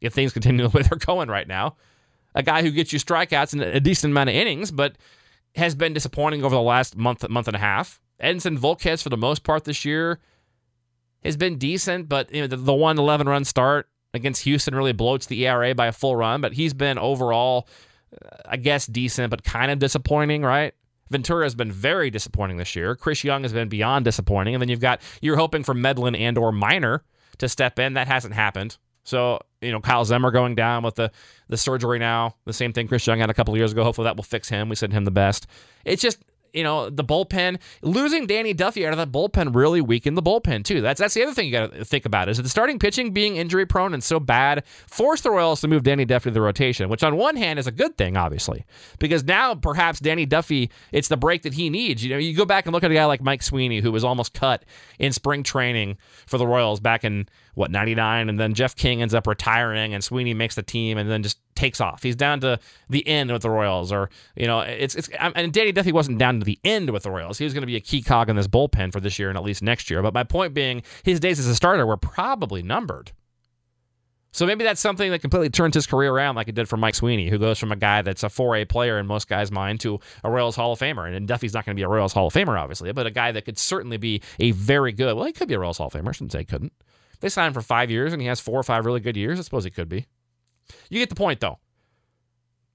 If 0.00 0.12
things 0.12 0.32
continue 0.32 0.68
the 0.68 0.78
way 0.78 0.84
they're 0.84 0.98
going 0.98 1.28
right 1.28 1.48
now, 1.48 1.74
a 2.32 2.44
guy 2.44 2.62
who 2.62 2.70
gets 2.70 2.92
you 2.92 3.00
strikeouts 3.00 3.52
in 3.52 3.60
a 3.60 3.80
decent 3.80 4.12
amount 4.12 4.30
of 4.30 4.36
innings, 4.36 4.70
but 4.70 4.96
has 5.56 5.74
been 5.74 5.94
disappointing 5.94 6.44
over 6.44 6.54
the 6.54 6.62
last 6.62 6.96
month, 6.96 7.28
month 7.28 7.48
and 7.48 7.56
a 7.56 7.60
half. 7.60 8.00
Edinson 8.22 8.56
Volquez, 8.56 9.02
for 9.02 9.08
the 9.08 9.16
most 9.16 9.42
part 9.42 9.64
this 9.64 9.84
year, 9.84 10.20
has 11.24 11.36
been 11.36 11.58
decent, 11.58 12.08
but 12.08 12.32
you 12.32 12.40
know, 12.40 12.46
the, 12.46 12.56
the 12.56 12.72
one 12.72 13.00
11 13.00 13.28
run 13.28 13.44
start 13.44 13.88
against 14.14 14.42
Houston 14.42 14.74
really 14.74 14.94
bloats 14.94 15.26
the 15.26 15.46
ERA 15.46 15.74
by 15.74 15.86
a 15.86 15.92
full 15.92 16.16
run, 16.16 16.40
but 16.40 16.52
he's 16.52 16.72
been 16.72 16.98
overall, 16.98 17.68
uh, 18.12 18.36
I 18.46 18.56
guess, 18.56 18.86
decent, 18.86 19.30
but 19.30 19.44
kind 19.44 19.70
of 19.70 19.78
disappointing, 19.78 20.42
right? 20.42 20.74
Ventura 21.10 21.44
has 21.44 21.54
been 21.54 21.70
very 21.70 22.10
disappointing 22.10 22.56
this 22.56 22.74
year. 22.74 22.96
Chris 22.96 23.24
Young 23.24 23.42
has 23.42 23.52
been 23.52 23.68
beyond 23.68 24.04
disappointing, 24.04 24.54
and 24.54 24.62
then 24.62 24.68
you've 24.68 24.80
got 24.80 25.02
you're 25.20 25.36
hoping 25.36 25.62
for 25.62 25.74
Medlen 25.74 26.14
and 26.14 26.38
or 26.38 26.50
Minor 26.50 27.04
to 27.38 27.48
step 27.48 27.78
in. 27.78 27.94
That 27.94 28.08
hasn't 28.08 28.34
happened. 28.34 28.78
So 29.04 29.40
you 29.60 29.70
know 29.70 29.80
Kyle 29.80 30.04
Zimmer 30.04 30.30
going 30.30 30.54
down 30.54 30.82
with 30.82 30.94
the 30.94 31.10
the 31.48 31.56
surgery 31.56 31.98
now. 31.98 32.36
The 32.46 32.52
same 32.52 32.72
thing 32.72 32.88
Chris 32.88 33.06
Young 33.06 33.18
had 33.20 33.30
a 33.30 33.34
couple 33.34 33.56
years 33.56 33.72
ago. 33.72 33.84
Hopefully 33.84 34.04
that 34.04 34.16
will 34.16 34.24
fix 34.24 34.48
him. 34.48 34.68
We 34.68 34.76
send 34.76 34.92
him 34.92 35.04
the 35.04 35.10
best. 35.10 35.46
It's 35.84 36.02
just 36.02 36.18
you 36.54 36.62
know, 36.62 36.88
the 36.90 37.04
bullpen 37.04 37.58
losing 37.82 38.26
Danny 38.26 38.54
Duffy 38.54 38.86
out 38.86 38.92
of 38.92 38.98
that 38.98 39.12
bullpen 39.12 39.54
really 39.54 39.80
weakened 39.80 40.16
the 40.16 40.22
bullpen 40.22 40.64
too. 40.64 40.80
That's 40.80 41.00
that's 41.00 41.14
the 41.14 41.22
other 41.22 41.34
thing 41.34 41.46
you 41.46 41.52
got 41.52 41.72
to 41.72 41.84
think 41.84 42.06
about 42.06 42.28
is 42.28 42.36
that 42.36 42.44
the 42.44 42.48
starting 42.48 42.78
pitching 42.78 43.12
being 43.12 43.36
injury 43.36 43.66
prone 43.66 43.94
and 43.94 44.02
so 44.02 44.20
bad 44.20 44.64
forced 44.86 45.24
the 45.24 45.30
Royals 45.30 45.60
to 45.62 45.68
move 45.68 45.82
Danny 45.82 46.04
Duffy 46.04 46.30
to 46.30 46.34
the 46.34 46.40
rotation, 46.40 46.88
which 46.88 47.02
on 47.02 47.16
one 47.16 47.36
hand 47.36 47.58
is 47.58 47.66
a 47.66 47.72
good 47.72 47.96
thing, 47.96 48.16
obviously, 48.16 48.64
because 48.98 49.24
now 49.24 49.54
perhaps 49.54 50.00
Danny 50.00 50.26
Duffy 50.26 50.70
it's 50.92 51.08
the 51.08 51.16
break 51.16 51.42
that 51.42 51.54
he 51.54 51.70
needs. 51.70 52.04
You 52.04 52.10
know, 52.10 52.18
you 52.18 52.36
go 52.36 52.44
back 52.44 52.66
and 52.66 52.72
look 52.72 52.84
at 52.84 52.90
a 52.90 52.94
guy 52.94 53.04
like 53.04 53.22
Mike 53.22 53.42
Sweeney 53.42 53.80
who 53.80 53.92
was 53.92 54.04
almost 54.04 54.34
cut 54.34 54.64
in 54.98 55.12
spring 55.12 55.42
training 55.42 55.98
for 56.26 56.38
the 56.38 56.46
Royals 56.46 56.80
back 56.80 57.04
in 57.04 57.28
what 57.54 57.70
99 57.70 58.28
and 58.28 58.38
then 58.38 58.54
Jeff 58.54 58.76
King 58.76 59.02
ends 59.02 59.14
up 59.14 59.26
retiring 59.26 59.94
and 59.94 60.02
Sweeney 60.02 60.34
makes 60.34 60.54
the 60.54 60.62
team 60.62 60.98
and 60.98 61.10
then 61.10 61.22
just 61.22 61.38
takes 61.54 61.80
off. 61.80 62.02
He's 62.02 62.16
down 62.16 62.40
to 62.40 62.58
the 62.88 63.06
end 63.06 63.30
with 63.30 63.42
the 63.42 63.50
Royals 63.50 63.92
or 63.92 64.10
you 64.36 64.46
know 64.46 64.60
it's 64.60 64.94
it's 64.94 65.08
and 65.18 65.52
Danny 65.52 65.72
Duffy 65.72 65.92
wasn't 65.92 66.18
down 66.18 66.40
to 66.40 66.44
the 66.44 66.58
end 66.64 66.90
with 66.90 67.04
the 67.04 67.10
Royals. 67.10 67.38
He 67.38 67.44
was 67.44 67.54
going 67.54 67.62
to 67.62 67.66
be 67.66 67.76
a 67.76 67.80
key 67.80 68.02
cog 68.02 68.28
in 68.28 68.36
this 68.36 68.48
bullpen 68.48 68.92
for 68.92 69.00
this 69.00 69.18
year 69.18 69.28
and 69.28 69.38
at 69.38 69.44
least 69.44 69.62
next 69.62 69.90
year. 69.90 70.02
But 70.02 70.14
my 70.14 70.24
point 70.24 70.54
being 70.54 70.82
his 71.04 71.20
days 71.20 71.38
as 71.38 71.46
a 71.46 71.54
starter 71.54 71.86
were 71.86 71.96
probably 71.96 72.62
numbered. 72.62 73.12
So 74.34 74.46
maybe 74.46 74.64
that's 74.64 74.80
something 74.80 75.12
that 75.12 75.20
completely 75.20 75.48
turns 75.48 75.76
his 75.76 75.86
career 75.86 76.10
around, 76.10 76.34
like 76.34 76.48
it 76.48 76.56
did 76.56 76.68
for 76.68 76.76
Mike 76.76 76.96
Sweeney, 76.96 77.30
who 77.30 77.38
goes 77.38 77.56
from 77.56 77.70
a 77.70 77.76
guy 77.76 78.02
that's 78.02 78.24
a 78.24 78.26
4A 78.26 78.68
player 78.68 78.98
in 78.98 79.06
most 79.06 79.28
guys' 79.28 79.52
mind 79.52 79.78
to 79.82 80.00
a 80.24 80.30
Royals 80.30 80.56
Hall 80.56 80.72
of 80.72 80.80
Famer. 80.80 81.14
And 81.14 81.28
Duffy's 81.28 81.54
not 81.54 81.64
going 81.64 81.76
to 81.76 81.78
be 81.78 81.84
a 81.84 81.88
Royals 81.88 82.12
Hall 82.12 82.26
of 82.26 82.34
Famer, 82.34 82.60
obviously, 82.60 82.90
but 82.90 83.06
a 83.06 83.12
guy 83.12 83.30
that 83.30 83.44
could 83.44 83.58
certainly 83.58 83.96
be 83.96 84.22
a 84.40 84.50
very 84.50 84.90
good. 84.90 85.14
Well, 85.14 85.26
he 85.26 85.32
could 85.32 85.46
be 85.46 85.54
a 85.54 85.58
Royals 85.60 85.78
Hall 85.78 85.86
of 85.86 85.92
Famer. 85.92 86.08
I 86.08 86.12
shouldn't 86.12 86.32
say 86.32 86.42
couldn't. 86.42 86.72
They 87.24 87.30
signed 87.30 87.46
him 87.46 87.54
for 87.54 87.62
five 87.62 87.90
years, 87.90 88.12
and 88.12 88.20
he 88.20 88.28
has 88.28 88.38
four 88.38 88.60
or 88.60 88.62
five 88.62 88.84
really 88.84 89.00
good 89.00 89.16
years. 89.16 89.38
I 89.38 89.42
suppose 89.42 89.64
he 89.64 89.70
could 89.70 89.88
be. 89.88 90.04
You 90.90 90.98
get 90.98 91.08
the 91.08 91.14
point, 91.14 91.40
though. 91.40 91.58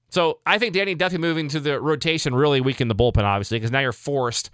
So 0.08 0.40
I 0.44 0.58
think 0.58 0.74
Danny 0.74 0.96
Duffy 0.96 1.18
moving 1.18 1.46
to 1.50 1.60
the 1.60 1.80
rotation 1.80 2.34
really 2.34 2.60
weakened 2.60 2.90
the 2.90 2.96
bullpen, 2.96 3.22
obviously, 3.22 3.60
because 3.60 3.70
now 3.70 3.78
you're 3.78 3.92
forced 3.92 4.50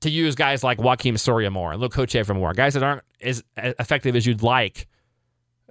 to 0.00 0.10
use 0.10 0.34
guys 0.34 0.62
like 0.62 0.76
Joakim 0.76 1.18
Soria 1.18 1.50
more 1.50 1.72
and 1.72 1.80
Luke 1.80 1.94
Hochevar 1.94 2.36
more, 2.36 2.52
guys 2.52 2.74
that 2.74 2.82
aren't 2.82 3.02
as 3.22 3.42
effective 3.56 4.14
as 4.14 4.26
you'd 4.26 4.42
like 4.42 4.86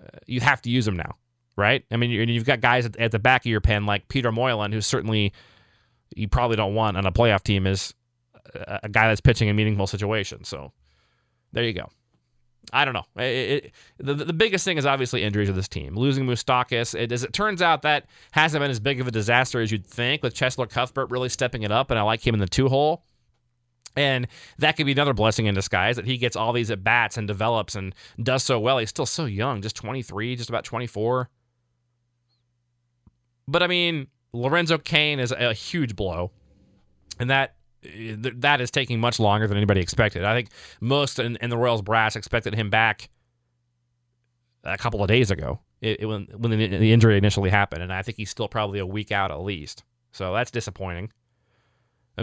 uh, 0.02 0.18
you 0.26 0.40
have 0.40 0.60
to 0.64 0.72
use 0.72 0.86
them 0.86 0.98
now, 0.98 1.16
right? 1.56 1.86
I 1.92 1.98
mean, 1.98 2.10
you've 2.10 2.44
got 2.44 2.60
guys 2.60 2.88
at, 2.88 2.98
at 2.98 3.12
the 3.12 3.20
back 3.20 3.42
of 3.42 3.52
your 3.52 3.62
pen 3.62 3.86
like 3.86 4.08
Peter 4.08 4.32
Moylan, 4.32 4.72
who 4.72 4.82
certainly 4.82 5.32
you 6.16 6.28
probably 6.28 6.58
don't 6.58 6.74
want 6.74 6.98
on 6.98 7.06
a 7.06 7.12
playoff 7.12 7.44
team 7.44 7.68
is 7.68 7.94
a, 8.56 8.80
a 8.82 8.90
guy 8.90 9.08
that's 9.10 9.22
pitching 9.22 9.48
in 9.48 9.56
meaningful 9.56 9.86
situations. 9.86 10.48
So 10.48 10.74
there 11.52 11.64
you 11.64 11.74
go. 11.74 11.88
I 12.74 12.86
don't 12.86 12.94
know. 12.94 13.06
It, 13.16 13.66
it, 13.66 13.72
the, 13.98 14.14
the 14.14 14.34
biggest 14.34 14.66
thing 14.66 14.78
is 14.78 14.86
obviously 14.86 15.24
injuries 15.24 15.50
of 15.50 15.56
this 15.56 15.68
team. 15.68 15.96
Losing 15.96 16.26
Moustakas, 16.26 17.00
it, 17.00 17.12
as 17.12 17.24
it 17.24 17.32
turns 17.32 17.62
out, 17.62 17.82
that 17.84 18.08
hasn't 18.32 18.62
been 18.62 18.72
as 18.72 18.80
big 18.80 19.00
of 19.00 19.08
a 19.08 19.12
disaster 19.12 19.62
as 19.62 19.72
you'd 19.72 19.86
think, 19.86 20.22
with 20.22 20.36
Cheslor 20.36 20.70
Cuthbert 20.70 21.10
really 21.10 21.30
stepping 21.30 21.64
it 21.64 21.72
up, 21.72 21.92
and 21.92 22.00
I 22.00 22.04
like 22.04 22.26
him 22.26 22.36
in 22.36 22.40
the 22.40 22.48
two 22.48 22.68
hole. 22.68 23.04
And 23.96 24.28
that 24.60 24.78
could 24.78 24.86
be 24.86 24.92
another 24.92 25.14
blessing 25.14 25.48
in 25.48 25.56
disguise 25.56 25.96
that 25.96 26.06
he 26.06 26.18
gets 26.18 26.36
all 26.36 26.54
these 26.54 26.70
at 26.70 26.84
bats 26.84 27.18
and 27.18 27.28
develops 27.28 27.74
and 27.74 27.96
does 28.22 28.44
so 28.44 28.60
well. 28.60 28.78
He's 28.78 28.90
still 28.90 29.08
so 29.08 29.26
young, 29.26 29.62
just 29.62 29.76
23, 29.76 30.36
just 30.36 30.50
about 30.50 30.64
24. 30.64 31.30
But 33.48 33.64
I 33.64 33.68
mean, 33.68 34.08
Lorenzo 34.34 34.78
Cain 34.78 35.20
is 35.20 35.32
a 35.32 35.54
huge 35.54 35.96
blow. 35.96 36.32
And 37.20 37.32
that 37.32 37.56
that 38.18 38.62
is 38.62 38.72
taking 38.72 39.00
much 39.00 39.20
longer 39.20 39.48
than 39.48 39.58
anybody 39.58 39.82
expected. 39.82 40.24
I 40.24 40.36
think 40.36 40.50
most 40.82 41.20
in, 41.20 41.38
in 41.38 41.50
the 41.50 41.58
Royals 41.58 41.82
brass 41.82 42.16
expected 42.16 42.56
him 42.56 42.70
back 42.70 43.10
a 44.64 44.78
couple 44.78 45.02
of 45.02 45.08
days 45.08 45.32
ago 45.32 45.60
it, 45.82 46.02
it, 46.02 46.06
when 46.06 46.28
when 46.36 46.52
the, 46.52 46.68
the 46.68 46.92
injury 46.92 47.18
initially 47.18 47.50
happened, 47.50 47.84
and 47.84 47.94
I 47.94 48.02
think 48.02 48.18
he's 48.18 48.30
still 48.30 48.48
probably 48.48 48.80
a 48.80 48.86
week 48.86 49.12
out 49.12 49.32
at 49.32 49.42
least. 49.42 49.84
So 50.12 50.34
that's 50.34 50.52
disappointing. 50.52 51.12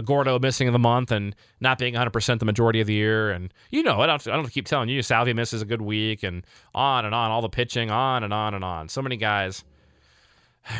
Gordo 0.03 0.37
missing 0.39 0.69
the 0.73 0.79
month 0.79 1.11
and 1.11 1.33
not 1.61 1.77
being 1.77 1.93
100% 1.93 2.39
the 2.39 2.45
majority 2.45 2.81
of 2.81 2.87
the 2.87 2.93
year. 2.93 3.31
And 3.31 3.53
you 3.71 3.81
know, 3.81 4.01
I 4.01 4.05
don't, 4.05 4.27
I 4.27 4.35
don't 4.35 4.51
keep 4.51 4.65
telling 4.65 4.89
you, 4.89 5.01
Salvy 5.01 5.31
misses 5.31 5.61
a 5.61 5.65
good 5.65 5.81
week 5.81 6.21
and 6.23 6.45
on 6.73 7.05
and 7.05 7.15
on, 7.15 7.31
all 7.31 7.41
the 7.41 7.47
pitching, 7.47 7.89
on 7.89 8.23
and 8.23 8.33
on 8.33 8.53
and 8.53 8.63
on. 8.63 8.89
So 8.89 9.01
many 9.01 9.17
guys. 9.17 9.63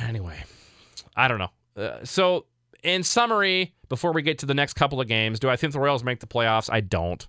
Anyway, 0.07 0.43
I 1.15 1.27
don't 1.27 1.37
know. 1.37 1.51
Uh, 1.77 2.03
so, 2.03 2.47
in 2.85 3.03
summary, 3.03 3.73
before 3.89 4.13
we 4.13 4.21
get 4.21 4.37
to 4.39 4.45
the 4.45 4.53
next 4.53 4.73
couple 4.73 5.01
of 5.01 5.07
games, 5.07 5.39
do 5.39 5.49
I 5.49 5.55
think 5.55 5.73
the 5.73 5.79
Royals 5.79 6.03
make 6.03 6.19
the 6.19 6.27
playoffs? 6.27 6.69
I 6.71 6.81
don't. 6.81 7.27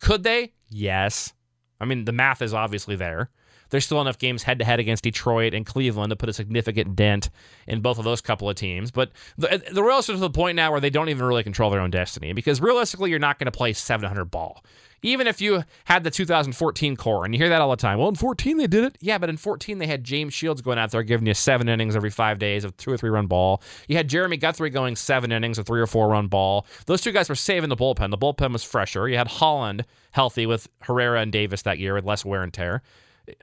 Could 0.00 0.22
they? 0.22 0.52
Yes. 0.68 1.32
I 1.80 1.84
mean, 1.84 2.04
the 2.04 2.12
math 2.12 2.42
is 2.42 2.54
obviously 2.54 2.96
there. 2.96 3.30
There's 3.72 3.86
still 3.86 4.02
enough 4.02 4.18
games 4.18 4.42
head 4.42 4.58
to 4.58 4.66
head 4.66 4.78
against 4.78 5.02
Detroit 5.02 5.54
and 5.54 5.64
Cleveland 5.64 6.10
to 6.10 6.16
put 6.16 6.28
a 6.28 6.32
significant 6.34 6.94
dent 6.94 7.30
in 7.66 7.80
both 7.80 7.98
of 7.98 8.04
those 8.04 8.20
couple 8.20 8.48
of 8.50 8.54
teams. 8.54 8.90
But 8.90 9.12
the, 9.38 9.62
the 9.72 9.82
Royals 9.82 10.10
are 10.10 10.12
to 10.12 10.18
the 10.18 10.28
point 10.28 10.56
now 10.56 10.70
where 10.70 10.80
they 10.80 10.90
don't 10.90 11.08
even 11.08 11.24
really 11.24 11.42
control 11.42 11.70
their 11.70 11.80
own 11.80 11.90
destiny 11.90 12.34
because 12.34 12.60
realistically, 12.60 13.08
you're 13.08 13.18
not 13.18 13.38
going 13.38 13.46
to 13.46 13.50
play 13.50 13.72
700 13.72 14.26
ball. 14.26 14.62
Even 15.04 15.26
if 15.26 15.40
you 15.40 15.64
had 15.86 16.04
the 16.04 16.10
2014 16.10 16.96
core, 16.96 17.24
and 17.24 17.34
you 17.34 17.38
hear 17.38 17.48
that 17.48 17.60
all 17.60 17.70
the 17.70 17.76
time. 17.76 17.98
Well, 17.98 18.08
in 18.08 18.14
14 18.14 18.58
they 18.58 18.66
did 18.66 18.84
it. 18.84 18.98
Yeah, 19.00 19.16
but 19.16 19.30
in 19.30 19.38
14 19.38 19.78
they 19.78 19.86
had 19.86 20.04
James 20.04 20.34
Shields 20.34 20.60
going 20.60 20.78
out 20.78 20.90
there 20.90 21.02
giving 21.02 21.26
you 21.26 21.34
seven 21.34 21.68
innings 21.68 21.96
every 21.96 22.10
five 22.10 22.38
days 22.38 22.62
of 22.62 22.76
two 22.76 22.92
or 22.92 22.98
three 22.98 23.10
run 23.10 23.26
ball. 23.26 23.62
You 23.88 23.96
had 23.96 24.06
Jeremy 24.06 24.36
Guthrie 24.36 24.70
going 24.70 24.96
seven 24.96 25.32
innings 25.32 25.58
of 25.58 25.66
three 25.66 25.80
or 25.80 25.86
four 25.86 26.08
run 26.08 26.28
ball. 26.28 26.66
Those 26.86 27.00
two 27.00 27.10
guys 27.10 27.28
were 27.28 27.34
saving 27.34 27.70
the 27.70 27.76
bullpen. 27.76 28.10
The 28.10 28.18
bullpen 28.18 28.52
was 28.52 28.62
fresher. 28.62 29.08
You 29.08 29.16
had 29.16 29.28
Holland 29.28 29.86
healthy 30.12 30.46
with 30.46 30.68
Herrera 30.82 31.20
and 31.22 31.32
Davis 31.32 31.62
that 31.62 31.78
year 31.78 31.94
with 31.94 32.04
less 32.04 32.24
wear 32.24 32.42
and 32.42 32.52
tear 32.52 32.82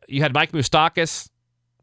you 0.08 0.22
had 0.22 0.34
Mike 0.34 0.52
Moustakas 0.52 1.30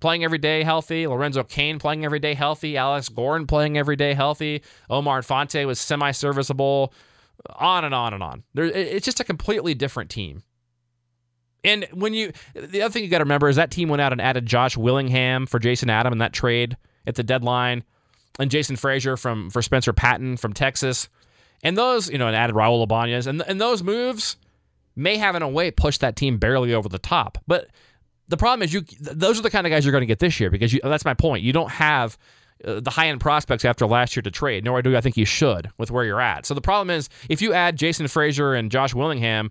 playing 0.01 0.25
every 0.25 0.39
day 0.39 0.63
healthy, 0.63 1.07
Lorenzo 1.07 1.43
Cain 1.43 1.79
playing 1.79 2.05
every 2.05 2.19
day 2.19 2.35
healthy, 2.35 2.77
Alex 2.77 3.09
Gordon 3.09 3.47
playing 3.47 3.79
every 3.79 3.97
day 3.97 4.15
healthy, 4.15 4.63
Omar 4.91 5.19
Infante 5.19 5.65
was 5.65 5.81
semi 5.81 6.11
serviceable, 6.11 6.93
on 7.55 7.85
and 7.85 7.95
on 7.95 8.15
and 8.15 8.23
on. 8.23 8.43
There, 8.55 8.65
it's 8.65 9.05
just 9.05 9.21
a 9.21 9.25
completely 9.25 9.75
different 9.75 10.11
team. 10.11 10.43
And 11.65 11.87
when 11.93 12.15
you, 12.15 12.33
the 12.55 12.83
other 12.83 12.93
thing 12.93 13.03
you 13.03 13.11
got 13.11 13.19
to 13.19 13.25
remember 13.25 13.49
is 13.49 13.57
that 13.57 13.71
team 13.71 13.89
went 13.89 14.01
out 14.01 14.13
and 14.13 14.21
added 14.21 14.47
Josh 14.47 14.77
Willingham 14.77 15.47
for 15.47 15.59
Jason 15.59 15.91
Adam 15.91 16.13
in 16.13 16.19
that 16.19 16.33
trade 16.33 16.77
at 17.07 17.17
the 17.17 17.23
deadline, 17.23 17.83
and 18.39 18.51
Jason 18.51 18.77
Frasor 18.77 19.19
from 19.19 19.51
for 19.51 19.63
Spencer 19.63 19.93
Patton 19.93 20.37
from 20.37 20.53
Texas, 20.53 21.09
and 21.63 21.77
those 21.77 22.11
you 22.11 22.19
know, 22.19 22.27
and 22.27 22.37
added 22.37 22.55
Raul 22.55 22.83
Ibanez, 22.83 23.27
and 23.27 23.43
and 23.43 23.61
those 23.61 23.83
moves 23.83 24.37
may 24.95 25.17
have 25.17 25.35
in 25.35 25.43
a 25.43 25.49
way 25.49 25.71
pushed 25.71 26.01
that 26.01 26.17
team 26.17 26.39
barely 26.39 26.73
over 26.73 26.89
the 26.89 26.99
top, 26.99 27.39
but 27.47 27.69
the 28.29 28.37
problem 28.37 28.63
is 28.63 28.73
you 28.73 28.83
those 29.01 29.39
are 29.39 29.43
the 29.43 29.51
kind 29.51 29.67
of 29.67 29.71
guys 29.71 29.85
you're 29.85 29.93
going 29.93 30.03
to 30.03 30.07
get 30.07 30.19
this 30.19 30.41
year 30.41 30.51
because 30.51 30.73
you, 30.73 30.81
that's 30.83 31.05
my 31.05 31.15
point. 31.15 31.43
You 31.43 31.53
don't 31.53 31.71
have 31.71 32.19
uh, 32.65 32.81
the 32.81 32.91
high 32.91 33.09
end 33.09 33.21
prospects 33.21 33.65
after 33.65 33.87
last 33.87 34.17
year 34.17 34.23
to 34.23 34.31
trade, 34.31 34.65
nor 34.65 34.83
do 34.83 34.97
I 34.97 35.01
think 35.01 35.17
you 35.17 35.25
should 35.25 35.71
with 35.79 35.91
where 35.91 36.05
you're 36.05 36.21
at. 36.21 36.47
So 36.47 36.55
the 36.55 36.61
problem 36.61 36.91
is 36.91 37.09
if 37.29 37.43
you 37.43 37.53
add 37.53 37.77
Jason 37.77 38.07
Frasor 38.07 38.59
and 38.59 38.71
Josh 38.71 38.95
Willingham, 38.95 39.51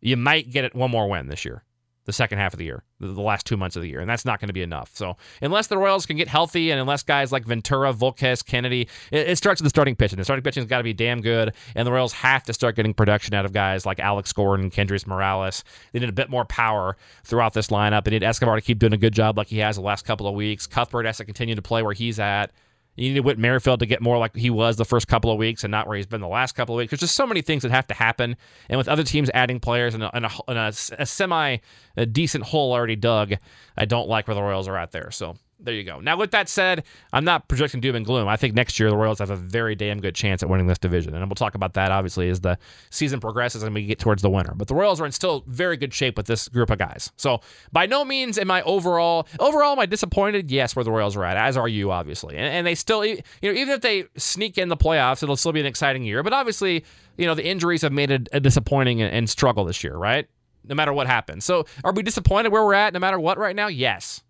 you 0.00 0.16
might 0.16 0.50
get 0.50 0.64
it 0.64 0.74
one 0.74 0.90
more 0.90 1.08
win 1.08 1.28
this 1.28 1.44
year 1.44 1.62
the 2.04 2.12
second 2.12 2.38
half 2.38 2.52
of 2.52 2.58
the 2.58 2.64
year, 2.64 2.82
the 3.00 3.20
last 3.20 3.46
two 3.46 3.56
months 3.56 3.76
of 3.76 3.82
the 3.82 3.88
year, 3.88 4.00
and 4.00 4.08
that's 4.08 4.24
not 4.24 4.40
going 4.40 4.48
to 4.48 4.54
be 4.54 4.62
enough. 4.62 4.90
So 4.94 5.16
unless 5.40 5.68
the 5.68 5.78
Royals 5.78 6.06
can 6.06 6.16
get 6.16 6.28
healthy, 6.28 6.70
and 6.70 6.80
unless 6.80 7.02
guys 7.02 7.32
like 7.32 7.44
Ventura, 7.44 7.92
Volquez, 7.92 8.44
Kennedy, 8.44 8.88
it, 9.10 9.28
it 9.28 9.36
starts 9.36 9.60
with 9.60 9.66
the 9.66 9.70
starting 9.70 9.96
pitching. 9.96 10.18
The 10.18 10.24
starting 10.24 10.42
pitching's 10.42 10.66
got 10.66 10.78
to 10.78 10.84
be 10.84 10.92
damn 10.92 11.20
good, 11.20 11.54
and 11.74 11.86
the 11.86 11.92
Royals 11.92 12.12
have 12.12 12.44
to 12.44 12.52
start 12.52 12.76
getting 12.76 12.94
production 12.94 13.34
out 13.34 13.44
of 13.44 13.52
guys 13.52 13.86
like 13.86 13.98
Alex 14.00 14.32
Gordon, 14.32 14.70
Kendrys 14.70 15.06
Morales. 15.06 15.64
They 15.92 16.00
need 16.00 16.08
a 16.08 16.12
bit 16.12 16.28
more 16.28 16.44
power 16.44 16.96
throughout 17.24 17.54
this 17.54 17.68
lineup. 17.68 18.04
They 18.04 18.10
need 18.10 18.22
Escobar 18.22 18.56
to 18.56 18.62
keep 18.62 18.78
doing 18.78 18.92
a 18.92 18.98
good 18.98 19.14
job 19.14 19.38
like 19.38 19.48
he 19.48 19.58
has 19.58 19.76
the 19.76 19.82
last 19.82 20.04
couple 20.04 20.26
of 20.26 20.34
weeks. 20.34 20.66
Cuthbert 20.66 21.06
has 21.06 21.18
to 21.18 21.24
continue 21.24 21.54
to 21.54 21.62
play 21.62 21.82
where 21.82 21.94
he's 21.94 22.18
at. 22.18 22.52
You 22.96 23.12
need 23.12 23.20
Whit 23.20 23.38
Merrifield 23.38 23.80
to 23.80 23.86
get 23.86 24.00
more 24.00 24.18
like 24.18 24.36
he 24.36 24.50
was 24.50 24.76
the 24.76 24.84
first 24.84 25.08
couple 25.08 25.30
of 25.30 25.38
weeks 25.38 25.64
and 25.64 25.70
not 25.70 25.86
where 25.86 25.96
he's 25.96 26.06
been 26.06 26.20
the 26.20 26.28
last 26.28 26.52
couple 26.52 26.74
of 26.74 26.78
weeks. 26.78 26.90
There's 26.90 27.00
just 27.00 27.16
so 27.16 27.26
many 27.26 27.42
things 27.42 27.62
that 27.62 27.72
have 27.72 27.86
to 27.88 27.94
happen. 27.94 28.36
And 28.68 28.78
with 28.78 28.88
other 28.88 29.02
teams 29.02 29.30
adding 29.34 29.58
players 29.58 29.94
and 29.94 30.04
a, 30.04 30.14
and 30.14 30.26
a, 30.26 30.30
and 30.46 30.58
a, 30.58 30.72
a 30.98 31.06
semi 31.06 31.58
a 31.96 32.06
decent 32.06 32.44
hole 32.44 32.72
already 32.72 32.96
dug, 32.96 33.34
I 33.76 33.84
don't 33.84 34.08
like 34.08 34.28
where 34.28 34.34
the 34.34 34.42
Royals 34.42 34.68
are 34.68 34.76
at 34.76 34.92
there. 34.92 35.10
So 35.10 35.36
there 35.60 35.74
you 35.74 35.84
go. 35.84 36.00
Now, 36.00 36.16
with 36.16 36.32
that 36.32 36.48
said, 36.48 36.84
I'm 37.12 37.24
not 37.24 37.48
projecting 37.48 37.80
doom 37.80 37.94
and 37.94 38.04
gloom. 38.04 38.28
I 38.28 38.36
think 38.36 38.54
next 38.54 38.78
year 38.78 38.90
the 38.90 38.96
Royals 38.96 39.18
have 39.20 39.30
a 39.30 39.36
very 39.36 39.74
damn 39.74 40.00
good 40.00 40.14
chance 40.14 40.42
at 40.42 40.48
winning 40.48 40.66
this 40.66 40.78
division, 40.78 41.14
and 41.14 41.24
we'll 41.26 41.34
talk 41.34 41.54
about 41.54 41.74
that 41.74 41.90
obviously 41.90 42.28
as 42.28 42.40
the 42.40 42.58
season 42.90 43.20
progresses 43.20 43.62
and 43.62 43.74
we 43.74 43.86
get 43.86 43.98
towards 43.98 44.22
the 44.22 44.30
winter. 44.30 44.52
But 44.54 44.68
the 44.68 44.74
Royals 44.74 45.00
are 45.00 45.06
in 45.06 45.12
still 45.12 45.44
very 45.46 45.76
good 45.76 45.94
shape 45.94 46.16
with 46.16 46.26
this 46.26 46.48
group 46.48 46.70
of 46.70 46.78
guys. 46.78 47.12
So 47.16 47.40
by 47.72 47.86
no 47.86 48.04
means 48.04 48.36
am 48.38 48.50
I 48.50 48.62
overall 48.62 49.28
overall 49.38 49.72
am 49.72 49.78
I 49.78 49.86
disappointed? 49.86 50.50
Yes, 50.50 50.74
where 50.74 50.84
the 50.84 50.90
Royals 50.92 51.16
are 51.16 51.24
at, 51.24 51.36
as 51.36 51.56
are 51.56 51.68
you 51.68 51.92
obviously, 51.92 52.36
and, 52.36 52.46
and 52.46 52.66
they 52.66 52.74
still 52.74 53.04
you 53.04 53.22
know 53.42 53.52
even 53.52 53.70
if 53.70 53.80
they 53.80 54.04
sneak 54.16 54.58
in 54.58 54.68
the 54.68 54.76
playoffs, 54.76 55.22
it'll 55.22 55.36
still 55.36 55.52
be 55.52 55.60
an 55.60 55.66
exciting 55.66 56.04
year. 56.04 56.22
But 56.22 56.32
obviously, 56.32 56.84
you 57.16 57.26
know 57.26 57.34
the 57.34 57.46
injuries 57.46 57.82
have 57.82 57.92
made 57.92 58.10
it 58.10 58.28
a 58.32 58.40
disappointing 58.40 59.00
and, 59.02 59.14
and 59.14 59.30
struggle 59.30 59.64
this 59.64 59.84
year, 59.84 59.96
right? 59.96 60.26
No 60.66 60.74
matter 60.74 60.92
what 60.92 61.06
happens. 61.06 61.44
So 61.44 61.66
are 61.84 61.92
we 61.92 62.02
disappointed 62.02 62.50
where 62.50 62.64
we're 62.64 62.74
at 62.74 62.92
no 62.92 62.98
matter 62.98 63.20
what 63.20 63.38
right 63.38 63.54
now? 63.54 63.68
Yes 63.68 64.23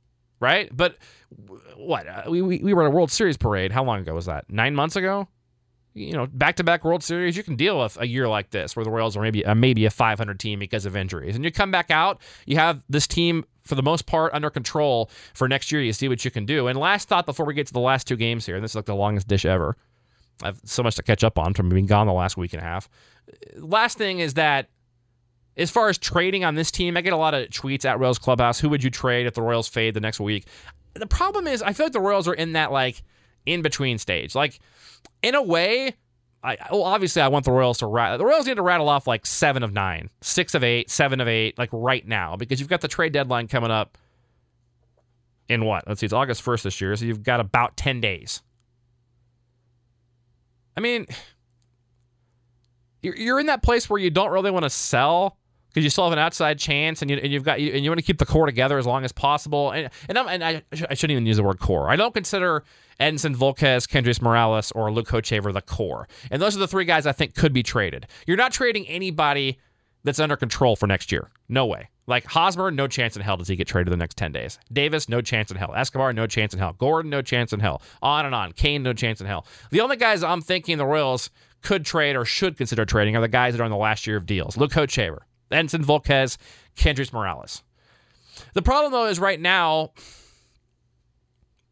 right? 0.44 0.74
But 0.74 0.98
what 1.76 2.06
uh, 2.06 2.24
we, 2.28 2.42
we 2.42 2.58
we 2.58 2.74
were 2.74 2.82
at 2.82 2.88
a 2.88 2.90
World 2.90 3.10
Series 3.10 3.36
parade. 3.36 3.72
How 3.72 3.82
long 3.82 4.00
ago 4.00 4.14
was 4.14 4.26
that? 4.26 4.48
Nine 4.48 4.74
months 4.74 4.94
ago. 4.94 5.26
You 5.94 6.12
know, 6.12 6.26
back 6.26 6.56
to 6.56 6.64
back 6.64 6.84
World 6.84 7.04
Series, 7.04 7.36
you 7.36 7.44
can 7.44 7.54
deal 7.54 7.78
with 7.78 7.96
a 8.00 8.06
year 8.06 8.28
like 8.28 8.50
this 8.50 8.74
where 8.74 8.84
the 8.84 8.90
Royals 8.90 9.16
are 9.16 9.22
maybe 9.22 9.46
uh, 9.46 9.54
maybe 9.54 9.86
a 9.86 9.90
500 9.90 10.40
team 10.40 10.58
because 10.58 10.86
of 10.86 10.96
injuries, 10.96 11.36
and 11.36 11.44
you 11.44 11.52
come 11.52 11.70
back 11.70 11.90
out, 11.90 12.20
you 12.46 12.56
have 12.56 12.82
this 12.88 13.06
team 13.06 13.44
for 13.62 13.76
the 13.76 13.82
most 13.82 14.04
part 14.04 14.34
under 14.34 14.50
control 14.50 15.08
for 15.32 15.48
next 15.48 15.72
year. 15.72 15.80
You 15.80 15.92
see 15.92 16.08
what 16.08 16.24
you 16.24 16.30
can 16.30 16.46
do. 16.46 16.66
And 16.66 16.78
last 16.78 17.08
thought 17.08 17.26
before 17.26 17.46
we 17.46 17.54
get 17.54 17.68
to 17.68 17.72
the 17.72 17.80
last 17.80 18.06
two 18.06 18.16
games 18.16 18.44
here, 18.44 18.56
and 18.56 18.64
this 18.64 18.72
is 18.72 18.76
like 18.76 18.86
the 18.86 18.94
longest 18.94 19.28
dish 19.28 19.44
ever. 19.44 19.76
I 20.42 20.48
have 20.48 20.60
so 20.64 20.82
much 20.82 20.96
to 20.96 21.02
catch 21.02 21.22
up 21.22 21.38
on 21.38 21.54
from 21.54 21.68
being 21.68 21.86
gone 21.86 22.08
the 22.08 22.12
last 22.12 22.36
week 22.36 22.52
and 22.52 22.60
a 22.60 22.64
half. 22.64 22.88
Last 23.56 23.96
thing 23.96 24.18
is 24.18 24.34
that 24.34 24.68
as 25.56 25.70
far 25.70 25.88
as 25.88 25.98
trading 25.98 26.44
on 26.44 26.54
this 26.54 26.70
team, 26.70 26.96
I 26.96 27.00
get 27.00 27.12
a 27.12 27.16
lot 27.16 27.34
of 27.34 27.48
tweets 27.48 27.84
at 27.84 27.98
Royals 27.98 28.18
Clubhouse. 28.18 28.58
Who 28.58 28.68
would 28.68 28.82
you 28.82 28.90
trade 28.90 29.26
if 29.26 29.34
the 29.34 29.42
Royals 29.42 29.68
fade 29.68 29.94
the 29.94 30.00
next 30.00 30.20
week? 30.20 30.46
The 30.94 31.06
problem 31.06 31.46
is, 31.46 31.62
I 31.62 31.72
feel 31.72 31.86
like 31.86 31.92
the 31.92 32.00
Royals 32.00 32.26
are 32.28 32.34
in 32.34 32.52
that 32.52 32.72
like 32.72 33.02
in 33.46 33.62
between 33.62 33.98
stage. 33.98 34.34
Like, 34.34 34.58
in 35.22 35.34
a 35.34 35.42
way, 35.42 35.94
I 36.42 36.56
well, 36.70 36.82
obviously 36.82 37.22
I 37.22 37.28
want 37.28 37.44
the 37.44 37.52
Royals 37.52 37.78
to 37.78 37.86
rattle. 37.86 38.18
The 38.18 38.24
Royals 38.24 38.46
need 38.46 38.56
to 38.56 38.62
rattle 38.62 38.88
off 38.88 39.06
like 39.06 39.26
seven 39.26 39.62
of 39.62 39.72
nine, 39.72 40.10
six 40.20 40.54
of 40.54 40.62
eight, 40.62 40.90
seven 40.90 41.20
of 41.20 41.28
eight, 41.28 41.58
like 41.58 41.70
right 41.72 42.06
now, 42.06 42.36
because 42.36 42.60
you've 42.60 42.68
got 42.68 42.80
the 42.80 42.88
trade 42.88 43.12
deadline 43.12 43.48
coming 43.48 43.70
up 43.70 43.96
in 45.48 45.64
what? 45.64 45.86
Let's 45.86 46.00
see, 46.00 46.06
it's 46.06 46.12
August 46.12 46.42
first 46.42 46.64
this 46.64 46.80
year, 46.80 46.94
so 46.96 47.04
you've 47.04 47.22
got 47.22 47.40
about 47.40 47.76
ten 47.76 48.00
days. 48.00 48.42
I 50.76 50.80
mean, 50.80 51.06
you're 53.02 53.16
you're 53.16 53.40
in 53.40 53.46
that 53.46 53.62
place 53.62 53.88
where 53.88 54.00
you 54.00 54.10
don't 54.10 54.30
really 54.30 54.50
want 54.50 54.64
to 54.64 54.70
sell 54.70 55.38
because 55.74 55.82
you 55.82 55.90
still 55.90 56.04
have 56.04 56.12
an 56.12 56.20
outside 56.20 56.56
chance, 56.56 57.02
and 57.02 57.10
you 57.10 57.16
and 57.18 57.32
you've 57.32 57.42
got 57.42 57.58
and 57.58 57.84
you 57.84 57.90
want 57.90 57.98
to 57.98 58.06
keep 58.06 58.18
the 58.18 58.26
core 58.26 58.46
together 58.46 58.78
as 58.78 58.86
long 58.86 59.04
as 59.04 59.10
possible. 59.10 59.72
And 59.72 59.90
and, 60.08 60.16
and 60.16 60.44
I, 60.44 60.62
I 60.88 60.94
shouldn't 60.94 61.10
even 61.10 61.26
use 61.26 61.36
the 61.36 61.42
word 61.42 61.58
core. 61.58 61.90
I 61.90 61.96
don't 61.96 62.14
consider 62.14 62.62
Edinson 63.00 63.34
Volquez, 63.34 63.88
Kendrys 63.88 64.22
Morales, 64.22 64.70
or 64.72 64.92
Luke 64.92 65.08
Hochevar 65.08 65.52
the 65.52 65.60
core. 65.60 66.06
And 66.30 66.40
those 66.40 66.56
are 66.56 66.60
the 66.60 66.68
three 66.68 66.84
guys 66.84 67.06
I 67.06 67.12
think 67.12 67.34
could 67.34 67.52
be 67.52 67.64
traded. 67.64 68.06
You're 68.26 68.36
not 68.36 68.52
trading 68.52 68.86
anybody 68.86 69.58
that's 70.04 70.20
under 70.20 70.36
control 70.36 70.76
for 70.76 70.86
next 70.86 71.10
year. 71.10 71.30
No 71.48 71.66
way. 71.66 71.88
Like 72.06 72.26
Hosmer, 72.26 72.70
no 72.70 72.86
chance 72.86 73.16
in 73.16 73.22
hell 73.22 73.38
does 73.38 73.48
he 73.48 73.56
get 73.56 73.66
traded 73.66 73.88
in 73.92 73.98
the 73.98 74.02
next 74.02 74.18
10 74.18 74.30
days. 74.32 74.58
Davis, 74.70 75.08
no 75.08 75.22
chance 75.22 75.50
in 75.50 75.56
hell. 75.56 75.74
Escobar, 75.74 76.12
no 76.12 76.26
chance 76.26 76.52
in 76.52 76.60
hell. 76.60 76.74
Gordon, 76.74 77.10
no 77.10 77.22
chance 77.22 77.52
in 77.52 77.60
hell. 77.60 77.80
On 78.02 78.26
and 78.26 78.34
on. 78.34 78.52
Cain, 78.52 78.82
no 78.82 78.92
chance 78.92 79.20
in 79.22 79.26
hell. 79.26 79.46
The 79.70 79.80
only 79.80 79.96
guys 79.96 80.22
I'm 80.22 80.42
thinking 80.42 80.76
the 80.76 80.84
Royals 80.84 81.30
could 81.62 81.86
trade 81.86 82.14
or 82.14 82.26
should 82.26 82.58
consider 82.58 82.84
trading 82.84 83.16
are 83.16 83.22
the 83.22 83.28
guys 83.28 83.54
that 83.54 83.62
are 83.62 83.64
in 83.64 83.70
the 83.70 83.76
last 83.76 84.06
year 84.06 84.18
of 84.18 84.26
deals. 84.26 84.58
Luke 84.58 84.72
Hochevar, 84.72 85.20
Edinson 85.50 85.84
Volquez, 85.84 86.36
Kendrys 86.76 87.12
Morales. 87.12 87.62
The 88.54 88.62
problem, 88.62 88.92
though, 88.92 89.06
is 89.06 89.18
right 89.18 89.40
now, 89.40 89.92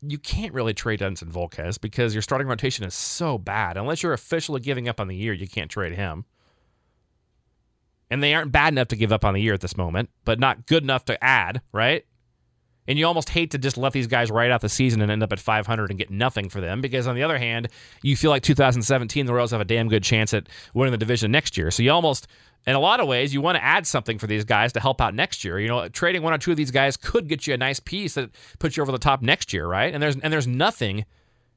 you 0.00 0.18
can't 0.18 0.52
really 0.52 0.74
trade 0.74 1.00
Edinson 1.00 1.30
Volquez 1.30 1.80
because 1.80 2.14
your 2.14 2.22
starting 2.22 2.48
rotation 2.48 2.85
is 2.85 2.94
so 2.94 3.38
bad. 3.38 3.76
Unless 3.76 4.02
you're 4.02 4.12
officially 4.12 4.61
giving 4.61 4.88
up 4.88 5.00
on 5.00 5.08
the 5.08 5.16
year, 5.16 5.32
you 5.32 5.48
can't 5.48 5.70
trade 5.70 5.94
him. 5.94 6.24
And 8.11 8.22
they 8.22 8.35
aren't 8.35 8.52
bad 8.52 8.74
enough 8.74 8.88
to 8.88 8.96
give 8.96 9.12
up 9.12 9.24
on 9.24 9.32
the 9.35 9.40
year 9.40 9.54
at 9.54 9.61
this 9.61 9.76
moment, 9.76 10.11
but 10.24 10.38
not 10.38 10.66
good 10.66 10.82
enough 10.82 11.04
to 11.06 11.24
add, 11.24 11.62
right? 11.72 12.04
And 12.88 12.99
you 12.99 13.07
almost 13.07 13.29
hate 13.29 13.53
to 13.53 13.59
just 13.59 13.77
let 13.77 13.92
these 13.92 14.09
guys 14.09 14.31
ride 14.31 14.51
out 14.51 14.61
the 14.61 14.68
season 14.68 15.03
and 15.03 15.11
end 15.11 15.23
up 15.23 15.33
at 15.33 15.38
500 15.38 15.90
and 15.90 15.99
get 15.99 16.11
nothing 16.11 16.49
for 16.49 16.61
them 16.61 16.81
because, 16.81 17.07
on 17.07 17.14
the 17.14 17.23
other 17.23 17.38
hand, 17.38 17.68
you 18.03 18.16
feel 18.16 18.31
like 18.31 18.42
2017, 18.42 19.27
the 19.27 19.33
Royals 19.33 19.53
have 19.53 19.61
a 19.61 19.64
damn 19.64 19.88
good 19.88 20.03
chance 20.03 20.35
at 20.35 20.49
winning 20.75 20.90
the 20.90 20.99
division 20.99 21.31
next 21.31 21.57
year. 21.57 21.71
So 21.71 21.83
you 21.85 21.92
almost, 21.92 22.27
in 22.66 22.75
a 22.75 22.81
lot 22.81 22.99
of 22.99 23.07
ways, 23.07 23.33
you 23.33 23.40
want 23.40 23.57
to 23.57 23.62
add 23.62 23.87
something 23.87 24.18
for 24.18 24.27
these 24.27 24.45
guys 24.45 24.73
to 24.73 24.81
help 24.81 25.01
out 25.01 25.14
next 25.14 25.45
year. 25.45 25.61
You 25.61 25.68
know, 25.68 25.88
trading 25.88 26.23
one 26.23 26.33
or 26.33 26.38
two 26.38 26.51
of 26.51 26.57
these 26.57 26.73
guys 26.73 26.97
could 26.97 27.29
get 27.29 27.47
you 27.47 27.55
a 27.55 27.57
nice 27.57 27.79
piece 27.79 28.14
that 28.14 28.31
puts 28.59 28.77
you 28.77 28.83
over 28.83 28.90
the 28.90 28.99
top 28.99 29.23
next 29.23 29.53
year, 29.53 29.66
right? 29.66 29.95
And 29.95 30.03
there's 30.03 30.16
and 30.16 30.33
there's 30.33 30.49
nothing 30.49 31.05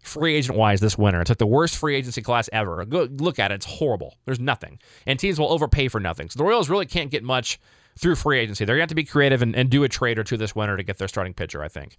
free 0.04 0.36
agent 0.36 0.58
wise 0.58 0.80
this 0.80 0.98
winter. 0.98 1.22
It's 1.22 1.30
like 1.30 1.40
the 1.40 1.48
worst 1.48 1.76
free 1.76 1.96
agency 1.96 2.22
class 2.22 2.50
ever. 2.54 2.86
Go 2.86 3.08
look 3.10 3.40
at 3.40 3.52
it; 3.52 3.56
it's 3.56 3.66
horrible. 3.66 4.16
There's 4.26 4.40
nothing, 4.40 4.80
and 5.06 5.20
teams 5.20 5.40
will 5.40 5.52
overpay 5.52 5.88
for 5.88 6.00
nothing. 6.00 6.30
So 6.30 6.38
the 6.38 6.44
Royals 6.44 6.70
really 6.70 6.86
can't 6.86 7.10
get 7.10 7.24
much 7.24 7.60
through 7.98 8.16
free 8.16 8.40
agency. 8.40 8.66
They're 8.66 8.76
going 8.76 8.82
to 8.82 8.84
have 8.84 8.90
to 8.90 8.96
be 8.96 9.04
creative 9.04 9.42
and, 9.42 9.56
and 9.56 9.70
do 9.70 9.84
a 9.84 9.90
trade 9.90 10.20
or 10.20 10.24
two 10.24 10.38
this 10.38 10.56
winter 10.56 10.78
to 10.78 10.84
get 10.84 10.98
their 10.98 11.08
starting 11.08 11.34
pitcher, 11.34 11.64
I 11.64 11.68
think. 11.68 11.96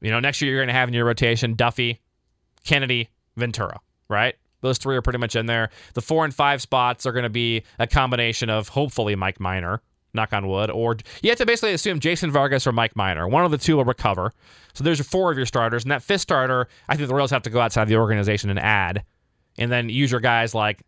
You 0.00 0.10
know, 0.10 0.20
next 0.20 0.40
year 0.40 0.52
you're 0.52 0.60
going 0.60 0.68
to 0.68 0.74
have 0.74 0.88
in 0.88 0.94
your 0.94 1.04
rotation 1.04 1.54
Duffy, 1.54 2.00
Kennedy, 2.64 3.10
Ventura, 3.36 3.80
right? 4.08 4.34
Those 4.62 4.78
three 4.78 4.96
are 4.96 5.02
pretty 5.02 5.18
much 5.18 5.36
in 5.36 5.46
there. 5.46 5.70
The 5.94 6.02
four 6.02 6.24
and 6.24 6.34
five 6.34 6.60
spots 6.62 7.06
are 7.06 7.12
going 7.12 7.24
to 7.24 7.30
be 7.30 7.62
a 7.78 7.86
combination 7.86 8.50
of 8.50 8.68
hopefully 8.68 9.14
Mike 9.14 9.40
Minor, 9.40 9.82
knock 10.12 10.32
on 10.32 10.46
wood, 10.48 10.70
or 10.70 10.96
you 11.22 11.30
have 11.30 11.38
to 11.38 11.46
basically 11.46 11.72
assume 11.72 12.00
Jason 12.00 12.30
Vargas 12.30 12.66
or 12.66 12.72
Mike 12.72 12.96
Minor. 12.96 13.26
One 13.28 13.44
of 13.44 13.50
the 13.50 13.58
two 13.58 13.76
will 13.76 13.84
recover. 13.84 14.32
So 14.74 14.84
there's 14.84 15.04
four 15.06 15.30
of 15.30 15.36
your 15.36 15.46
starters. 15.46 15.84
And 15.84 15.90
that 15.90 16.02
fifth 16.02 16.22
starter, 16.22 16.68
I 16.88 16.96
think 16.96 17.08
the 17.08 17.14
Royals 17.14 17.30
have 17.30 17.42
to 17.42 17.50
go 17.50 17.60
outside 17.60 17.88
the 17.88 17.96
organization 17.96 18.50
and 18.50 18.58
add. 18.58 19.04
And 19.58 19.70
then 19.70 19.88
use 19.88 20.10
your 20.10 20.20
guys 20.20 20.54
like 20.54 20.82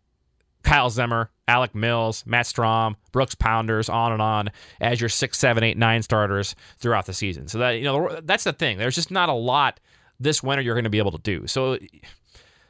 Kyle 0.63 0.89
Zimmer, 0.89 1.29
Alec 1.47 1.75
Mills, 1.75 2.23
Matt 2.25 2.45
Strahm, 2.45 2.95
Brooks 3.11 3.35
Pounders, 3.35 3.89
on 3.89 4.11
and 4.11 4.21
on 4.21 4.49
as 4.79 4.99
your 4.99 5.09
six, 5.09 5.37
seven, 5.37 5.63
eight, 5.63 5.77
nine 5.77 6.01
starters 6.01 6.55
throughout 6.79 7.05
the 7.05 7.13
season. 7.13 7.47
So 7.47 7.59
that 7.59 7.71
you 7.71 7.83
know 7.83 8.19
that's 8.23 8.45
the 8.45 8.53
thing. 8.53 8.77
There's 8.77 8.95
just 8.95 9.11
not 9.11 9.29
a 9.29 9.33
lot 9.33 9.79
this 10.19 10.41
winter 10.41 10.61
you're 10.61 10.75
going 10.75 10.85
to 10.85 10.89
be 10.89 10.99
able 10.99 11.11
to 11.11 11.17
do. 11.19 11.47
So 11.47 11.77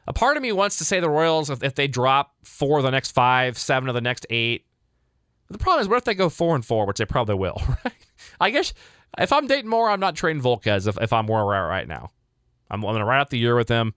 a 0.07 0.13
part 0.13 0.37
of 0.37 0.43
me 0.43 0.51
wants 0.51 0.77
to 0.77 0.85
say 0.85 0.99
the 0.99 1.09
Royals 1.09 1.49
if, 1.49 1.63
if 1.63 1.75
they 1.75 1.87
drop 1.87 2.33
four 2.43 2.79
of 2.79 2.83
the 2.83 2.91
next 2.91 3.11
five, 3.11 3.57
seven 3.57 3.89
of 3.89 3.95
the 3.95 4.01
next 4.01 4.25
eight. 4.29 4.65
The 5.49 5.57
problem 5.57 5.81
is, 5.81 5.87
what 5.87 5.97
if 5.97 6.03
they 6.03 6.15
go 6.15 6.29
four 6.29 6.55
and 6.55 6.65
four, 6.65 6.87
which 6.87 6.97
they 6.97 7.05
probably 7.05 7.35
will, 7.35 7.61
right? 7.85 7.93
I 8.39 8.49
guess 8.49 8.73
if 9.19 9.31
I'm 9.31 9.45
Dayton 9.45 9.69
Moore, 9.69 9.89
I'm 9.89 9.99
not 9.99 10.15
trading 10.15 10.41
Volquez 10.41 10.87
if, 10.87 10.99
if 10.99 11.13
I'm 11.13 11.27
where 11.27 11.45
we're 11.45 11.53
at 11.53 11.67
right 11.67 11.87
now. 11.87 12.09
I'm, 12.71 12.83
I'm 12.83 12.91
going 12.91 12.99
to 12.99 13.05
ride 13.05 13.19
out 13.19 13.29
the 13.29 13.37
year 13.37 13.55
with 13.55 13.67
them 13.67 13.93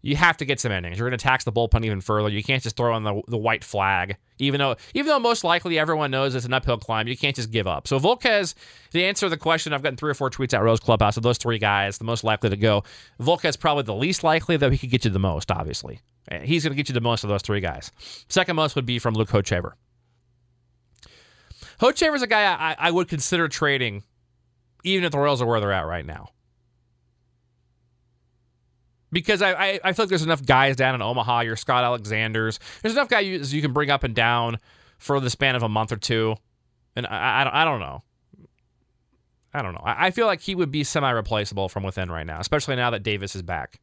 you 0.00 0.16
have 0.16 0.36
to 0.36 0.44
get 0.44 0.60
some 0.60 0.70
innings. 0.70 0.98
You're 0.98 1.08
going 1.08 1.18
to 1.18 1.22
tax 1.22 1.44
the 1.44 1.52
bullpen 1.52 1.84
even 1.84 2.00
further. 2.00 2.28
You 2.28 2.42
can't 2.42 2.62
just 2.62 2.76
throw 2.76 2.94
on 2.94 3.02
the, 3.02 3.20
the 3.26 3.36
white 3.36 3.64
flag, 3.64 4.16
even 4.38 4.58
though 4.58 4.76
even 4.94 5.08
though 5.08 5.18
most 5.18 5.44
likely 5.44 5.78
everyone 5.78 6.10
knows 6.10 6.34
it's 6.34 6.46
an 6.46 6.52
uphill 6.52 6.78
climb. 6.78 7.08
You 7.08 7.16
can't 7.16 7.34
just 7.34 7.50
give 7.50 7.66
up. 7.66 7.88
So 7.88 7.98
Volquez, 7.98 8.54
to 8.92 9.02
answer 9.02 9.28
the 9.28 9.36
question, 9.36 9.72
I've 9.72 9.82
gotten 9.82 9.96
three 9.96 10.10
or 10.10 10.14
four 10.14 10.30
tweets 10.30 10.54
at 10.54 10.62
Royals 10.62 10.80
Clubhouse 10.80 11.16
of 11.16 11.22
those 11.22 11.38
three 11.38 11.58
guys, 11.58 11.98
the 11.98 12.04
most 12.04 12.22
likely 12.22 12.50
to 12.50 12.56
go. 12.56 12.84
Volquez 13.20 13.58
probably 13.58 13.82
the 13.82 13.94
least 13.94 14.22
likely, 14.22 14.56
though 14.56 14.70
he 14.70 14.78
could 14.78 14.90
get 14.90 15.04
you 15.04 15.10
the 15.10 15.18
most. 15.18 15.50
Obviously, 15.50 16.00
he's 16.42 16.62
going 16.62 16.72
to 16.72 16.76
get 16.76 16.88
you 16.88 16.94
the 16.94 17.00
most 17.00 17.24
of 17.24 17.28
those 17.28 17.42
three 17.42 17.60
guys. 17.60 17.90
Second 18.28 18.56
most 18.56 18.76
would 18.76 18.86
be 18.86 18.98
from 18.98 19.14
Luke 19.14 19.30
Hochevar. 19.30 19.72
Hochevar's 21.80 22.22
a 22.22 22.26
guy 22.26 22.42
I, 22.42 22.76
I 22.78 22.90
would 22.90 23.08
consider 23.08 23.48
trading, 23.48 24.02
even 24.84 25.04
if 25.04 25.12
the 25.12 25.18
Royals 25.18 25.42
are 25.42 25.46
where 25.46 25.60
they're 25.60 25.72
at 25.72 25.86
right 25.86 26.06
now 26.06 26.30
because 29.12 29.42
I, 29.42 29.52
I, 29.52 29.80
I 29.84 29.92
feel 29.92 30.04
like 30.04 30.08
there's 30.08 30.22
enough 30.22 30.44
guys 30.44 30.76
down 30.76 30.94
in 30.94 31.02
Omaha. 31.02 31.40
Your 31.40 31.56
Scott 31.56 31.84
Alexander's. 31.84 32.58
There's 32.82 32.94
enough 32.94 33.08
guys 33.08 33.52
you 33.52 33.62
can 33.62 33.72
bring 33.72 33.90
up 33.90 34.04
and 34.04 34.14
down 34.14 34.58
for 34.98 35.20
the 35.20 35.30
span 35.30 35.54
of 35.54 35.62
a 35.62 35.68
month 35.68 35.92
or 35.92 35.96
two, 35.96 36.36
and 36.96 37.06
I, 37.06 37.42
I, 37.42 37.62
I 37.62 37.64
don't 37.64 37.80
know. 37.80 38.02
I 39.54 39.62
don't 39.62 39.74
know. 39.74 39.82
I, 39.82 40.06
I 40.06 40.10
feel 40.10 40.26
like 40.26 40.40
he 40.40 40.54
would 40.54 40.70
be 40.70 40.84
semi-replaceable 40.84 41.68
from 41.68 41.82
within 41.82 42.10
right 42.10 42.26
now, 42.26 42.40
especially 42.40 42.76
now 42.76 42.90
that 42.90 43.02
Davis 43.02 43.34
is 43.34 43.42
back. 43.42 43.80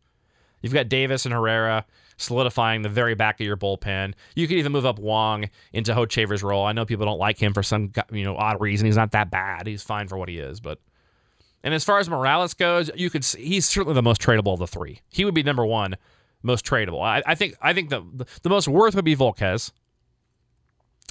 You've 0.61 0.73
got 0.73 0.89
Davis 0.89 1.25
and 1.25 1.33
Herrera 1.33 1.85
solidifying 2.17 2.81
the 2.81 2.89
very 2.89 3.13
back 3.13 3.39
of 3.39 3.45
your 3.45 3.57
bullpen. 3.57 4.13
You 4.35 4.47
could 4.47 4.57
even 4.57 4.71
move 4.71 4.85
up 4.85 4.99
Wang 4.99 5.49
into 5.73 5.93
Hochevar's 5.93 6.43
role. 6.43 6.65
I 6.65 6.71
know 6.71 6.85
people 6.85 7.05
don't 7.05 7.19
like 7.19 7.37
him 7.37 7.53
for 7.53 7.63
some 7.63 7.91
you 8.11 8.23
know 8.23 8.35
odd 8.35 8.61
reason. 8.61 8.85
He's 8.85 8.95
not 8.95 9.11
that 9.11 9.29
bad. 9.29 9.67
He's 9.67 9.83
fine 9.83 10.07
for 10.07 10.17
what 10.17 10.29
he 10.29 10.37
is, 10.37 10.59
but 10.59 10.79
and 11.65 11.73
as 11.73 11.83
far 11.83 11.97
as 11.97 12.07
Morales 12.07 12.53
goes, 12.53 12.91
you 12.95 13.09
could 13.09 13.25
see, 13.25 13.43
he's 13.43 13.67
certainly 13.67 13.95
the 13.95 14.03
most 14.03 14.21
tradable 14.21 14.53
of 14.53 14.59
the 14.59 14.67
three. 14.67 15.01
He 15.09 15.25
would 15.25 15.33
be 15.33 15.41
number 15.43 15.65
one 15.65 15.95
most 16.43 16.63
tradable. 16.63 17.01
I, 17.01 17.23
I 17.25 17.33
think 17.33 17.55
I 17.59 17.73
think 17.73 17.89
the 17.89 18.03
the 18.43 18.49
most 18.49 18.67
worth 18.67 18.95
would 18.95 19.03
be 19.03 19.15
Volquez, 19.15 19.71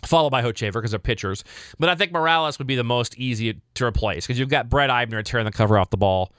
followed 0.07 0.31
by 0.31 0.43
Hochevar 0.43 0.75
because 0.75 0.93
they're 0.93 1.01
pitchers. 1.01 1.43
But 1.79 1.89
I 1.89 1.97
think 1.97 2.13
Morales 2.13 2.59
would 2.59 2.69
be 2.69 2.77
the 2.77 2.85
most 2.85 3.19
easy 3.19 3.61
to 3.75 3.85
replace 3.85 4.27
because 4.27 4.39
you've 4.39 4.49
got 4.49 4.71
Brett 4.71 4.91
Eibner 4.91 5.25
tearing 5.25 5.45
the 5.45 5.53
cover 5.53 5.77
off 5.77 5.91
the 5.91 5.97
ball 5.97 6.33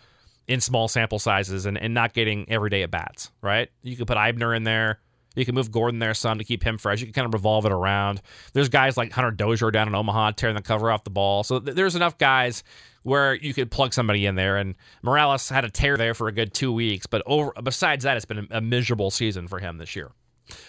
in 0.47 0.61
small 0.61 0.87
sample 0.87 1.19
sizes 1.19 1.65
and, 1.65 1.77
and 1.77 1.93
not 1.93 2.13
getting 2.13 2.49
everyday 2.49 2.83
at 2.83 2.91
bats, 2.91 3.31
right? 3.41 3.69
You 3.83 3.97
could 3.97 4.07
put 4.07 4.17
Eibner 4.17 4.55
in 4.55 4.63
there. 4.63 5.01
You 5.35 5.43
can 5.43 5.55
move 5.55 5.71
Gordon 5.71 5.99
there 5.99 6.13
some 6.13 6.37
to 6.37 6.45
keep 6.45 6.63
him 6.63 6.77
fresh. 6.77 7.01
You 7.01 7.07
can 7.07 7.13
kind 7.13 7.25
of 7.25 7.33
revolve 7.33 7.65
it 7.65 7.73
around. 7.73 8.21
There's 8.53 8.69
guys 8.69 8.95
like 8.95 9.11
Hunter 9.11 9.31
Dozier 9.31 9.71
down 9.71 9.89
in 9.89 9.95
Omaha 9.95 10.31
tearing 10.31 10.55
the 10.55 10.61
cover 10.61 10.89
off 10.89 11.03
the 11.03 11.09
ball. 11.09 11.43
So 11.43 11.59
th- 11.59 11.75
there's 11.75 11.97
enough 11.97 12.17
guys 12.17 12.63
where 13.05 13.35
you 13.35 13.53
could 13.53 13.69
plug 13.69 13.93
somebody 13.93 14.25
in 14.25 14.33
there. 14.33 14.57
And 14.57 14.73
Morales 15.03 15.47
had 15.47 15.63
a 15.63 15.69
tear 15.69 15.95
there 15.95 16.15
for 16.15 16.27
a 16.27 16.31
good 16.31 16.55
two 16.55 16.73
weeks, 16.73 17.05
but 17.05 17.21
over 17.27 17.53
besides 17.63 18.03
that, 18.03 18.17
it's 18.17 18.25
been 18.25 18.47
a, 18.49 18.61
miserable 18.61 19.11
season 19.11 19.47
for 19.47 19.59
him 19.59 19.77
this 19.77 19.95
year. 19.95 20.09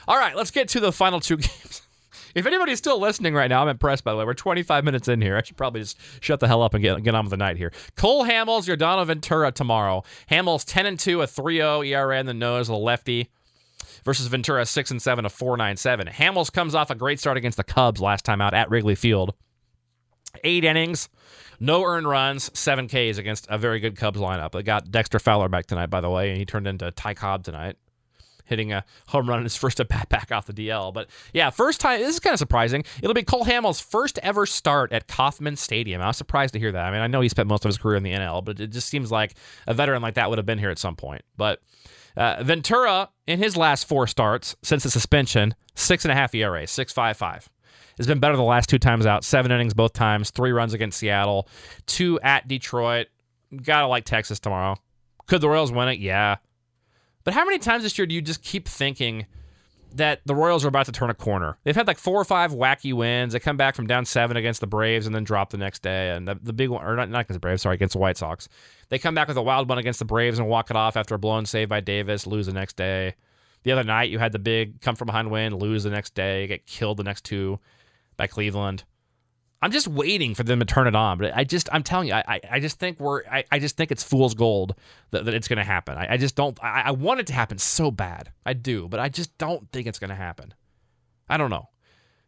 All 0.06 0.18
right, 0.18 0.36
let's 0.36 0.50
get 0.50 0.68
to 0.68 0.80
the 0.80 0.92
final 0.92 1.18
two 1.18 1.36
games. 1.38 1.80
If 2.34 2.44
anybody's 2.44 2.76
still 2.76 3.00
listening 3.00 3.32
right 3.32 3.48
now, 3.48 3.62
I'm 3.62 3.68
impressed, 3.68 4.04
by 4.04 4.12
the 4.12 4.18
way. 4.18 4.26
We're 4.26 4.34
25 4.34 4.84
minutes 4.84 5.08
in 5.08 5.22
here. 5.22 5.38
I 5.38 5.42
should 5.42 5.56
probably 5.56 5.80
just 5.80 5.98
shut 6.20 6.38
the 6.38 6.46
hell 6.46 6.62
up 6.62 6.74
and 6.74 6.82
get, 6.82 7.02
get 7.02 7.14
on 7.14 7.24
with 7.24 7.30
the 7.30 7.38
night 7.38 7.56
here. 7.56 7.72
Cole 7.96 8.26
Hamels, 8.26 8.66
your 8.66 8.76
Yordano 8.76 9.06
Ventura 9.06 9.50
tomorrow. 9.50 10.04
Hamels 10.30 10.62
10 10.66 10.84
and 10.84 10.98
2, 10.98 11.22
a 11.22 11.26
3 11.26 11.56
0 11.56 11.82
ERA 11.82 12.20
in 12.20 12.26
the 12.26 12.34
nose, 12.34 12.68
a 12.68 12.74
lefty, 12.74 13.30
versus 14.04 14.26
Ventura 14.26 14.66
6 14.66 14.90
and 14.90 15.00
7, 15.00 15.24
a 15.24 15.30
4.97. 15.30 16.12
Hamels 16.12 16.52
comes 16.52 16.74
off 16.74 16.90
a 16.90 16.94
great 16.94 17.18
start 17.18 17.38
against 17.38 17.56
the 17.56 17.64
Cubs 17.64 18.02
last 18.02 18.26
time 18.26 18.42
out 18.42 18.52
at 18.52 18.68
Wrigley 18.68 18.94
Field. 18.94 19.32
Eight 20.44 20.64
innings, 20.64 21.08
no 21.60 21.84
earned 21.84 22.08
runs, 22.08 22.50
seven 22.58 22.88
Ks 22.88 23.18
against 23.18 23.46
a 23.48 23.58
very 23.58 23.80
good 23.80 23.96
Cubs 23.96 24.20
lineup. 24.20 24.52
They 24.52 24.62
got 24.62 24.90
Dexter 24.90 25.18
Fowler 25.18 25.48
back 25.48 25.66
tonight, 25.66 25.86
by 25.90 26.00
the 26.00 26.10
way, 26.10 26.30
and 26.30 26.38
he 26.38 26.44
turned 26.44 26.66
into 26.66 26.90
Ty 26.90 27.14
Cobb 27.14 27.44
tonight, 27.44 27.76
hitting 28.44 28.72
a 28.72 28.84
home 29.08 29.28
run 29.28 29.38
in 29.38 29.44
his 29.44 29.56
first 29.56 29.80
at 29.80 29.88
bat 29.88 30.08
back 30.08 30.30
off 30.32 30.46
the 30.46 30.52
DL. 30.52 30.92
But 30.92 31.08
yeah, 31.32 31.50
first 31.50 31.80
time. 31.80 32.00
This 32.00 32.14
is 32.14 32.20
kind 32.20 32.32
of 32.34 32.38
surprising. 32.38 32.84
It'll 33.02 33.14
be 33.14 33.22
Cole 33.22 33.44
Hamels' 33.44 33.82
first 33.82 34.18
ever 34.22 34.46
start 34.46 34.92
at 34.92 35.08
Kauffman 35.08 35.56
Stadium. 35.56 36.00
I 36.00 36.06
was 36.08 36.16
surprised 36.16 36.52
to 36.54 36.60
hear 36.60 36.72
that. 36.72 36.84
I 36.84 36.90
mean, 36.90 37.00
I 37.00 37.06
know 37.06 37.20
he 37.20 37.28
spent 37.28 37.48
most 37.48 37.64
of 37.64 37.68
his 37.68 37.78
career 37.78 37.96
in 37.96 38.02
the 38.02 38.12
NL, 38.12 38.44
but 38.44 38.60
it 38.60 38.68
just 38.72 38.88
seems 38.88 39.10
like 39.10 39.34
a 39.66 39.74
veteran 39.74 40.02
like 40.02 40.14
that 40.14 40.28
would 40.28 40.38
have 40.38 40.46
been 40.46 40.58
here 40.58 40.70
at 40.70 40.78
some 40.78 40.96
point. 40.96 41.22
But 41.36 41.60
Uh, 42.16 42.42
Ventura, 42.42 43.10
in 43.26 43.38
his 43.38 43.58
last 43.58 43.86
four 43.86 44.06
starts 44.06 44.56
since 44.62 44.84
the 44.84 44.90
suspension, 44.90 45.54
six 45.74 46.02
and 46.02 46.10
a 46.10 46.14
half 46.14 46.34
ERA, 46.34 46.66
six 46.66 46.90
five 46.90 47.14
five. 47.14 47.46
Has 47.98 48.06
been 48.06 48.20
better 48.20 48.36
the 48.36 48.42
last 48.42 48.68
two 48.68 48.78
times 48.78 49.06
out. 49.06 49.24
Seven 49.24 49.50
innings 49.50 49.72
both 49.72 49.94
times. 49.94 50.30
Three 50.30 50.52
runs 50.52 50.74
against 50.74 50.98
Seattle. 50.98 51.48
Two 51.86 52.20
at 52.20 52.46
Detroit. 52.46 53.06
Gotta 53.62 53.86
like 53.86 54.04
Texas 54.04 54.38
tomorrow. 54.38 54.76
Could 55.26 55.40
the 55.40 55.48
Royals 55.48 55.72
win 55.72 55.88
it? 55.88 55.98
Yeah. 55.98 56.36
But 57.24 57.34
how 57.34 57.44
many 57.44 57.58
times 57.58 57.82
this 57.82 57.96
year 57.98 58.06
do 58.06 58.14
you 58.14 58.20
just 58.20 58.42
keep 58.42 58.68
thinking 58.68 59.26
that 59.94 60.20
the 60.26 60.34
Royals 60.34 60.64
are 60.64 60.68
about 60.68 60.86
to 60.86 60.92
turn 60.92 61.08
a 61.08 61.14
corner? 61.14 61.56
They've 61.64 61.74
had 61.74 61.86
like 61.86 61.98
four 61.98 62.20
or 62.20 62.24
five 62.24 62.52
wacky 62.52 62.92
wins. 62.92 63.32
They 63.32 63.40
come 63.40 63.56
back 63.56 63.74
from 63.74 63.86
down 63.86 64.04
seven 64.04 64.36
against 64.36 64.60
the 64.60 64.66
Braves 64.66 65.06
and 65.06 65.14
then 65.14 65.24
drop 65.24 65.50
the 65.50 65.56
next 65.56 65.80
day. 65.80 66.10
And 66.10 66.28
the, 66.28 66.38
the 66.40 66.52
big 66.52 66.68
one, 66.68 66.84
or 66.84 66.94
not, 66.96 67.08
not 67.08 67.22
against 67.22 67.34
the 67.34 67.40
Braves, 67.40 67.62
sorry, 67.62 67.76
against 67.76 67.94
the 67.94 67.98
White 67.98 68.18
Sox. 68.18 68.48
They 68.90 68.98
come 68.98 69.14
back 69.14 69.26
with 69.26 69.38
a 69.38 69.42
wild 69.42 69.68
one 69.70 69.78
against 69.78 69.98
the 70.00 70.04
Braves 70.04 70.38
and 70.38 70.48
walk 70.48 70.70
it 70.70 70.76
off 70.76 70.96
after 70.96 71.14
a 71.14 71.18
blown 71.18 71.46
save 71.46 71.70
by 71.70 71.80
Davis, 71.80 72.26
lose 72.26 72.46
the 72.46 72.52
next 72.52 72.76
day. 72.76 73.14
The 73.62 73.72
other 73.72 73.84
night, 73.84 74.10
you 74.10 74.18
had 74.18 74.32
the 74.32 74.38
big 74.38 74.82
come 74.82 74.94
from 74.96 75.06
behind 75.06 75.30
win, 75.30 75.56
lose 75.56 75.82
the 75.82 75.90
next 75.90 76.14
day, 76.14 76.46
get 76.46 76.66
killed 76.66 76.98
the 76.98 77.04
next 77.04 77.24
two 77.24 77.58
by 78.16 78.26
Cleveland. 78.26 78.84
I'm 79.62 79.70
just 79.70 79.88
waiting 79.88 80.34
for 80.34 80.42
them 80.42 80.58
to 80.58 80.64
turn 80.64 80.86
it 80.86 80.94
on. 80.94 81.18
But 81.18 81.32
I 81.34 81.44
just, 81.44 81.68
I'm 81.72 81.82
telling 81.82 82.08
you, 82.08 82.14
I, 82.14 82.40
I 82.50 82.60
just 82.60 82.78
think 82.78 83.00
we're, 83.00 83.24
I, 83.24 83.44
I 83.50 83.58
just 83.58 83.76
think 83.76 83.90
it's 83.90 84.02
fool's 84.02 84.34
gold 84.34 84.74
that, 85.10 85.24
that 85.24 85.34
it's 85.34 85.48
going 85.48 85.56
to 85.56 85.64
happen. 85.64 85.96
I, 85.96 86.14
I 86.14 86.16
just 86.18 86.36
don't, 86.36 86.58
I, 86.62 86.82
I 86.86 86.90
want 86.90 87.20
it 87.20 87.26
to 87.28 87.32
happen 87.32 87.58
so 87.58 87.90
bad. 87.90 88.32
I 88.44 88.52
do, 88.52 88.86
but 88.88 89.00
I 89.00 89.08
just 89.08 89.36
don't 89.38 89.70
think 89.72 89.86
it's 89.86 89.98
going 89.98 90.10
to 90.10 90.16
happen. 90.16 90.52
I 91.28 91.36
don't 91.36 91.50
know. 91.50 91.68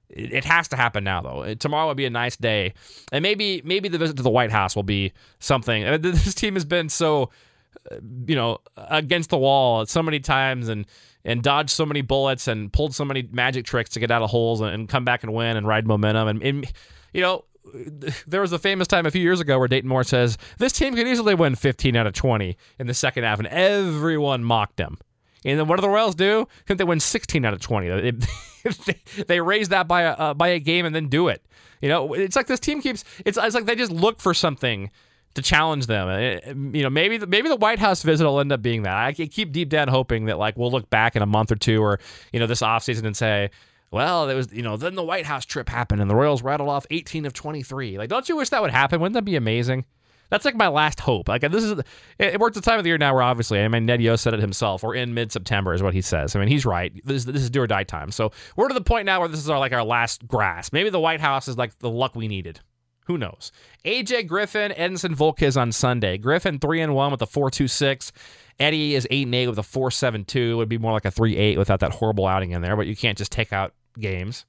It, 0.08 0.32
it 0.32 0.44
has 0.46 0.68
to 0.68 0.76
happen 0.76 1.04
now, 1.04 1.20
though. 1.20 1.54
Tomorrow 1.54 1.88
would 1.88 1.96
be 1.96 2.06
a 2.06 2.10
nice 2.10 2.36
day, 2.36 2.72
and 3.12 3.22
maybe, 3.22 3.62
maybe 3.64 3.88
the 3.88 3.98
visit 3.98 4.16
to 4.16 4.22
the 4.22 4.30
White 4.30 4.50
House 4.50 4.74
will 4.74 4.82
be 4.82 5.12
something. 5.38 5.84
Uh, 5.84 5.98
this 6.00 6.34
team 6.34 6.54
has 6.54 6.64
been 6.64 6.88
so, 6.88 7.30
uh, 7.90 7.96
you 8.26 8.34
know, 8.34 8.58
against 8.76 9.30
the 9.30 9.38
wall 9.38 9.84
so 9.86 10.02
many 10.02 10.18
times, 10.18 10.68
and 10.68 10.86
and 11.24 11.42
dodged 11.42 11.70
so 11.70 11.84
many 11.84 12.00
bullets 12.00 12.48
and 12.48 12.72
pulled 12.72 12.94
so 12.94 13.04
many 13.04 13.28
magic 13.30 13.64
tricks 13.64 13.90
to 13.90 14.00
get 14.00 14.10
out 14.10 14.22
of 14.22 14.30
holes 14.30 14.60
and, 14.60 14.70
and 14.70 14.88
come 14.88 15.04
back 15.04 15.22
and 15.22 15.32
win 15.32 15.56
and 15.56 15.66
ride 15.66 15.86
momentum 15.86 16.28
and, 16.28 16.42
and 16.42 16.72
you 17.12 17.20
know, 17.20 17.44
there 18.26 18.40
was 18.40 18.52
a 18.52 18.58
famous 18.58 18.88
time 18.88 19.06
a 19.06 19.10
few 19.10 19.22
years 19.22 19.40
ago 19.40 19.58
where 19.58 19.68
Dayton 19.68 19.88
Moore 19.88 20.04
says 20.04 20.38
this 20.58 20.72
team 20.72 20.94
could 20.94 21.06
easily 21.06 21.34
win 21.34 21.54
15 21.54 21.96
out 21.96 22.06
of 22.06 22.12
20 22.12 22.56
in 22.78 22.86
the 22.86 22.94
second 22.94 23.24
half, 23.24 23.38
and 23.38 23.48
everyone 23.48 24.44
mocked 24.44 24.78
him. 24.78 24.98
And 25.44 25.58
then 25.58 25.68
what 25.68 25.76
do 25.76 25.82
the 25.82 25.88
Royals 25.88 26.14
do? 26.14 26.42
I 26.42 26.62
think 26.66 26.78
they 26.78 26.84
win 26.84 27.00
16 27.00 27.44
out 27.44 27.54
of 27.54 27.60
20. 27.60 28.12
They, 29.26 29.40
raise 29.40 29.68
that 29.68 29.86
by 29.86 30.02
a 30.02 30.10
uh, 30.10 30.34
by 30.34 30.48
a 30.48 30.58
game 30.58 30.84
and 30.84 30.94
then 30.94 31.08
do 31.08 31.28
it. 31.28 31.44
You 31.80 31.88
know, 31.88 32.12
it's 32.12 32.34
like 32.34 32.48
this 32.48 32.60
team 32.60 32.82
keeps. 32.82 33.04
It's 33.24 33.38
it's 33.40 33.54
like 33.54 33.66
they 33.66 33.76
just 33.76 33.92
look 33.92 34.20
for 34.20 34.34
something 34.34 34.90
to 35.34 35.42
challenge 35.42 35.86
them. 35.86 36.08
It, 36.08 36.46
you 36.46 36.82
know, 36.82 36.90
maybe 36.90 37.18
the, 37.18 37.26
maybe 37.26 37.48
the 37.48 37.56
White 37.56 37.78
House 37.78 38.02
visit 38.02 38.24
will 38.24 38.40
end 38.40 38.52
up 38.52 38.62
being 38.62 38.82
that. 38.82 38.96
I 38.96 39.12
keep 39.12 39.52
deep 39.52 39.68
down 39.68 39.88
hoping 39.88 40.26
that 40.26 40.38
like 40.38 40.56
we'll 40.56 40.70
look 40.70 40.90
back 40.90 41.16
in 41.16 41.22
a 41.22 41.26
month 41.26 41.52
or 41.52 41.56
two 41.56 41.82
or 41.82 42.00
you 42.32 42.40
know 42.40 42.46
this 42.46 42.62
offseason 42.62 43.04
and 43.04 43.16
say, 43.16 43.50
well, 43.90 44.28
it 44.28 44.34
was, 44.34 44.52
you 44.52 44.62
know, 44.62 44.76
then 44.76 44.94
the 44.94 45.02
White 45.02 45.26
House 45.26 45.44
trip 45.44 45.68
happened 45.68 46.00
and 46.00 46.10
the 46.10 46.14
Royals 46.14 46.42
rattled 46.42 46.68
off 46.68 46.86
18 46.90 47.24
of 47.24 47.32
23. 47.32 47.96
Like, 47.96 48.10
don't 48.10 48.28
you 48.28 48.36
wish 48.36 48.50
that 48.50 48.60
would 48.60 48.70
happen? 48.70 49.00
Wouldn't 49.00 49.14
that 49.14 49.24
be 49.24 49.36
amazing? 49.36 49.86
That's 50.30 50.44
like 50.44 50.56
my 50.56 50.68
last 50.68 51.00
hope. 51.00 51.28
Like 51.28 51.40
this 51.40 51.64
is 51.64 51.80
it, 52.18 52.38
works 52.38 52.54
the 52.54 52.60
time 52.60 52.78
of 52.78 52.84
the 52.84 52.90
year 52.90 52.98
now 52.98 53.14
where 53.14 53.22
obviously 53.22 53.60
I 53.60 53.68
mean 53.68 53.86
Ned 53.86 54.02
Yost 54.02 54.22
said 54.22 54.34
it 54.34 54.40
himself. 54.40 54.82
We're 54.82 54.94
in 54.94 55.14
mid 55.14 55.32
September 55.32 55.72
is 55.72 55.82
what 55.82 55.94
he 55.94 56.02
says. 56.02 56.36
I 56.36 56.38
mean 56.38 56.48
he's 56.48 56.66
right. 56.66 56.92
This, 57.04 57.24
this 57.24 57.42
is 57.42 57.50
do 57.50 57.62
or 57.62 57.66
die 57.66 57.84
time. 57.84 58.10
So 58.10 58.32
we're 58.56 58.68
to 58.68 58.74
the 58.74 58.82
point 58.82 59.06
now 59.06 59.20
where 59.20 59.28
this 59.28 59.40
is 59.40 59.48
our 59.48 59.58
like 59.58 59.72
our 59.72 59.84
last 59.84 60.28
grasp. 60.28 60.72
Maybe 60.72 60.90
the 60.90 61.00
White 61.00 61.20
House 61.20 61.48
is 61.48 61.56
like 61.56 61.78
the 61.78 61.90
luck 61.90 62.14
we 62.14 62.28
needed. 62.28 62.60
Who 63.08 63.16
knows? 63.16 63.52
AJ 63.86 64.26
Griffin, 64.26 64.70
Edinson 64.72 65.16
Volquez 65.16 65.58
on 65.58 65.72
Sunday. 65.72 66.18
Griffin 66.18 66.58
three 66.58 66.82
and 66.82 66.94
one 66.94 67.10
with 67.10 67.22
a 67.22 67.26
four 67.26 67.50
two 67.50 67.66
six. 67.66 68.12
Eddie 68.60 68.94
is 68.94 69.08
eight 69.10 69.24
and 69.24 69.34
eight 69.34 69.48
with 69.48 69.58
a 69.58 69.62
four 69.62 69.90
seven 69.90 70.26
two. 70.26 70.52
It 70.52 70.54
would 70.56 70.68
be 70.68 70.76
more 70.76 70.92
like 70.92 71.06
a 71.06 71.10
three 71.10 71.34
eight 71.34 71.56
without 71.56 71.80
that 71.80 71.92
horrible 71.92 72.26
outing 72.26 72.50
in 72.50 72.60
there. 72.60 72.76
But 72.76 72.86
you 72.86 72.94
can't 72.94 73.16
just 73.16 73.32
take 73.32 73.50
out 73.50 73.72
games. 73.98 74.44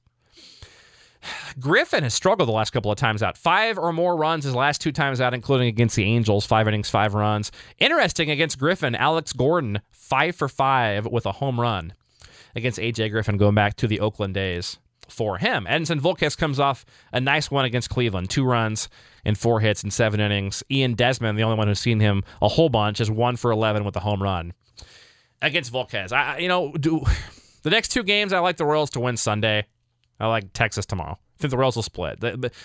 Griffin 1.58 2.02
has 2.02 2.12
struggled 2.12 2.50
the 2.50 2.52
last 2.52 2.68
couple 2.68 2.92
of 2.92 2.98
times 2.98 3.22
out. 3.22 3.38
Five 3.38 3.78
or 3.78 3.94
more 3.94 4.14
runs 4.14 4.44
his 4.44 4.54
last 4.54 4.82
two 4.82 4.92
times 4.92 5.22
out, 5.22 5.32
including 5.32 5.68
against 5.68 5.96
the 5.96 6.04
Angels. 6.04 6.44
Five 6.44 6.68
innings, 6.68 6.90
five 6.90 7.14
runs. 7.14 7.50
Interesting 7.78 8.30
against 8.30 8.58
Griffin, 8.58 8.94
Alex 8.94 9.32
Gordon, 9.32 9.80
five 9.90 10.36
for 10.36 10.50
five 10.50 11.06
with 11.06 11.24
a 11.24 11.32
home 11.32 11.58
run 11.58 11.94
against 12.54 12.78
AJ 12.78 13.10
Griffin 13.10 13.38
going 13.38 13.54
back 13.54 13.74
to 13.76 13.86
the 13.86 14.00
Oakland 14.00 14.34
days 14.34 14.78
for 15.10 15.38
him. 15.38 15.66
Edinson 15.68 16.00
Volquez 16.00 16.36
comes 16.36 16.58
off 16.58 16.84
a 17.12 17.20
nice 17.20 17.50
one 17.50 17.64
against 17.64 17.90
Cleveland. 17.90 18.30
Two 18.30 18.44
runs 18.44 18.88
and 19.24 19.36
four 19.36 19.60
hits 19.60 19.84
in 19.84 19.90
seven 19.90 20.20
innings. 20.20 20.62
Ian 20.70 20.94
Desmond, 20.94 21.38
the 21.38 21.42
only 21.42 21.56
one 21.56 21.68
who's 21.68 21.80
seen 21.80 22.00
him 22.00 22.22
a 22.40 22.48
whole 22.48 22.68
bunch, 22.68 23.00
is 23.00 23.10
one 23.10 23.36
for 23.36 23.50
11 23.50 23.84
with 23.84 23.96
a 23.96 24.00
home 24.00 24.22
run 24.22 24.52
against 25.42 25.72
Volquez. 25.72 26.12
I, 26.12 26.38
you 26.38 26.48
know, 26.48 26.72
do 26.72 27.00
the 27.62 27.70
next 27.70 27.88
two 27.88 28.02
games, 28.02 28.32
I 28.32 28.38
like 28.40 28.56
the 28.56 28.66
Royals 28.66 28.90
to 28.90 29.00
win 29.00 29.16
Sunday. 29.16 29.66
I 30.18 30.26
like 30.26 30.52
Texas 30.52 30.86
tomorrow. 30.86 31.12
I 31.12 31.40
think 31.40 31.50
the 31.50 31.58
Royals 31.58 31.76
will 31.76 31.82
split. 31.82 32.22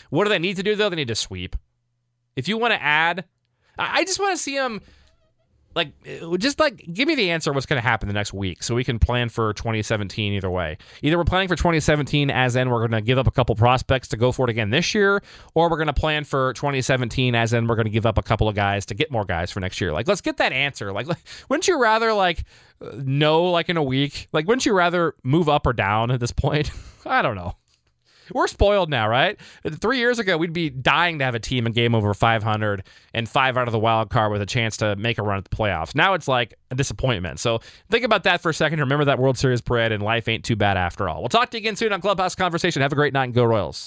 What 0.10 0.24
do 0.26 0.30
they 0.30 0.40
need 0.40 0.58
to 0.58 0.64
do 0.64 0.76
though? 0.76 0.90
They 0.90 0.98
need 0.98 1.08
to 1.08 1.16
sweep. 1.16 1.56
If 2.36 2.48
you 2.50 2.58
want 2.58 2.74
to 2.74 2.82
add, 2.82 3.26
I 3.78 4.04
just 4.04 4.20
want 4.20 4.36
to 4.36 4.42
see 4.42 4.56
them 4.56 4.82
like 5.76 5.92
uh, 6.08 6.38
just 6.38 6.60
like 6.60 6.86
give 6.94 7.08
me 7.08 7.16
the 7.16 7.32
answer 7.32 7.52
what's 7.52 7.66
going 7.66 7.82
to 7.82 7.88
happen 7.88 8.08
the 8.08 8.14
next 8.14 8.34
week 8.34 8.64
so 8.64 8.74
we 8.74 8.84
can 8.84 8.98
plan 8.98 9.30
for 9.30 9.54
2017 9.54 10.34
either 10.34 10.50
way. 10.50 10.78
Either 11.02 11.18
we're 11.18 11.26
planning 11.26 11.48
for 11.48 11.56
2017 11.56 12.32
as 12.32 12.56
in 12.56 12.70
we're 12.70 12.80
going 12.80 12.92
to 12.92 13.02
give 13.02 13.18
up 13.18 13.28
a 13.28 13.32
couple 13.32 13.56
prospects 13.56 14.08
to 14.08 14.18
go 14.18 14.32
for 14.32 14.46
it 14.46 14.50
again 14.50 14.70
this 14.70 14.96
year 14.96 15.22
or 15.54 15.70
we're 15.70 15.78
going 15.78 15.88
to 15.88 15.94
plan 15.94 16.24
for 16.24 16.54
2017 16.54 17.36
as 17.36 17.54
in 17.54 17.68
we're 17.68 17.76
going 17.76 17.86
to 17.86 17.92
give 17.92 18.06
up 18.06 18.18
a 18.18 18.24
couple 18.24 18.48
of 18.48 18.56
guys 18.56 18.86
to 18.86 18.94
get 18.94 19.12
more 19.12 19.26
guys 19.26 19.52
for 19.52 19.60
next 19.60 19.82
year. 19.82 19.92
Like 19.92 20.08
let's 20.08 20.22
get 20.22 20.38
that 20.38 20.54
answer. 20.54 20.94
Like 20.94 21.08
wouldn't 21.50 21.68
you 21.68 21.80
rather 21.80 22.14
like 22.14 22.46
uh, 22.82 22.92
know 23.04 23.44
like 23.44 23.70
in 23.70 23.78
a 23.78 23.84
week? 23.84 24.30
Like 24.32 24.48
wouldn't 24.48 24.66
you 24.66 24.74
rather 24.74 25.16
move 25.24 25.50
up 25.50 25.68
or 25.68 25.74
down 25.74 26.10
at 26.12 26.20
this 26.20 26.32
point? 26.32 26.72
I 27.06 27.22
don't 27.22 27.36
know 27.36 27.56
we're 28.34 28.48
spoiled 28.48 28.90
now, 28.90 29.08
right? 29.08 29.40
Three 29.70 29.98
years 30.00 30.20
ago, 30.20 30.38
we'd 30.38 30.54
be 30.54 30.70
dying 30.70 31.20
to 31.20 31.26
have 31.26 31.36
a 31.36 31.40
team 31.40 31.66
in 31.68 31.74
game 31.74 31.96
over 31.96 32.14
500 32.14 32.84
and 33.14 33.30
five 33.30 33.58
out 33.58 33.68
of 33.68 33.72
the 33.72 33.80
wild 33.80 34.10
card 34.10 34.32
with 34.32 34.42
a 34.42 34.46
chance 34.46 34.78
to 34.78 34.96
make 34.96 35.18
a 35.18 35.24
run 35.24 35.38
at 35.38 35.46
the 35.46 35.56
playoffs. 35.56 35.96
Now 35.96 36.14
it's 36.14 36.28
like 36.28 36.54
a 36.72 36.76
disappointment. 36.76 37.40
So 37.40 37.60
think 37.90 38.04
about 38.06 38.24
that 38.24 38.42
for 38.42 38.50
a 38.50 38.54
second. 38.54 38.80
Remember 38.80 39.06
that 39.06 39.20
World 39.20 39.38
Series 39.38 39.62
parade, 39.62 39.92
and 39.92 40.02
life 40.04 40.28
ain't 40.28 40.44
too 40.46 40.56
bad 40.56 40.78
after 40.78 41.10
all. 41.10 41.22
We'll 41.22 41.30
talk 41.30 41.50
to 41.52 41.58
you 41.58 41.62
again 41.62 41.76
soon 41.76 41.94
on 41.94 42.02
Clubhouse 42.02 42.36
Conversation. 42.36 42.82
Have 42.82 42.92
a 42.92 42.96
great 42.96 43.14
night 43.14 43.26
and 43.26 43.34
go 43.34 43.44
Royals. 43.44 43.84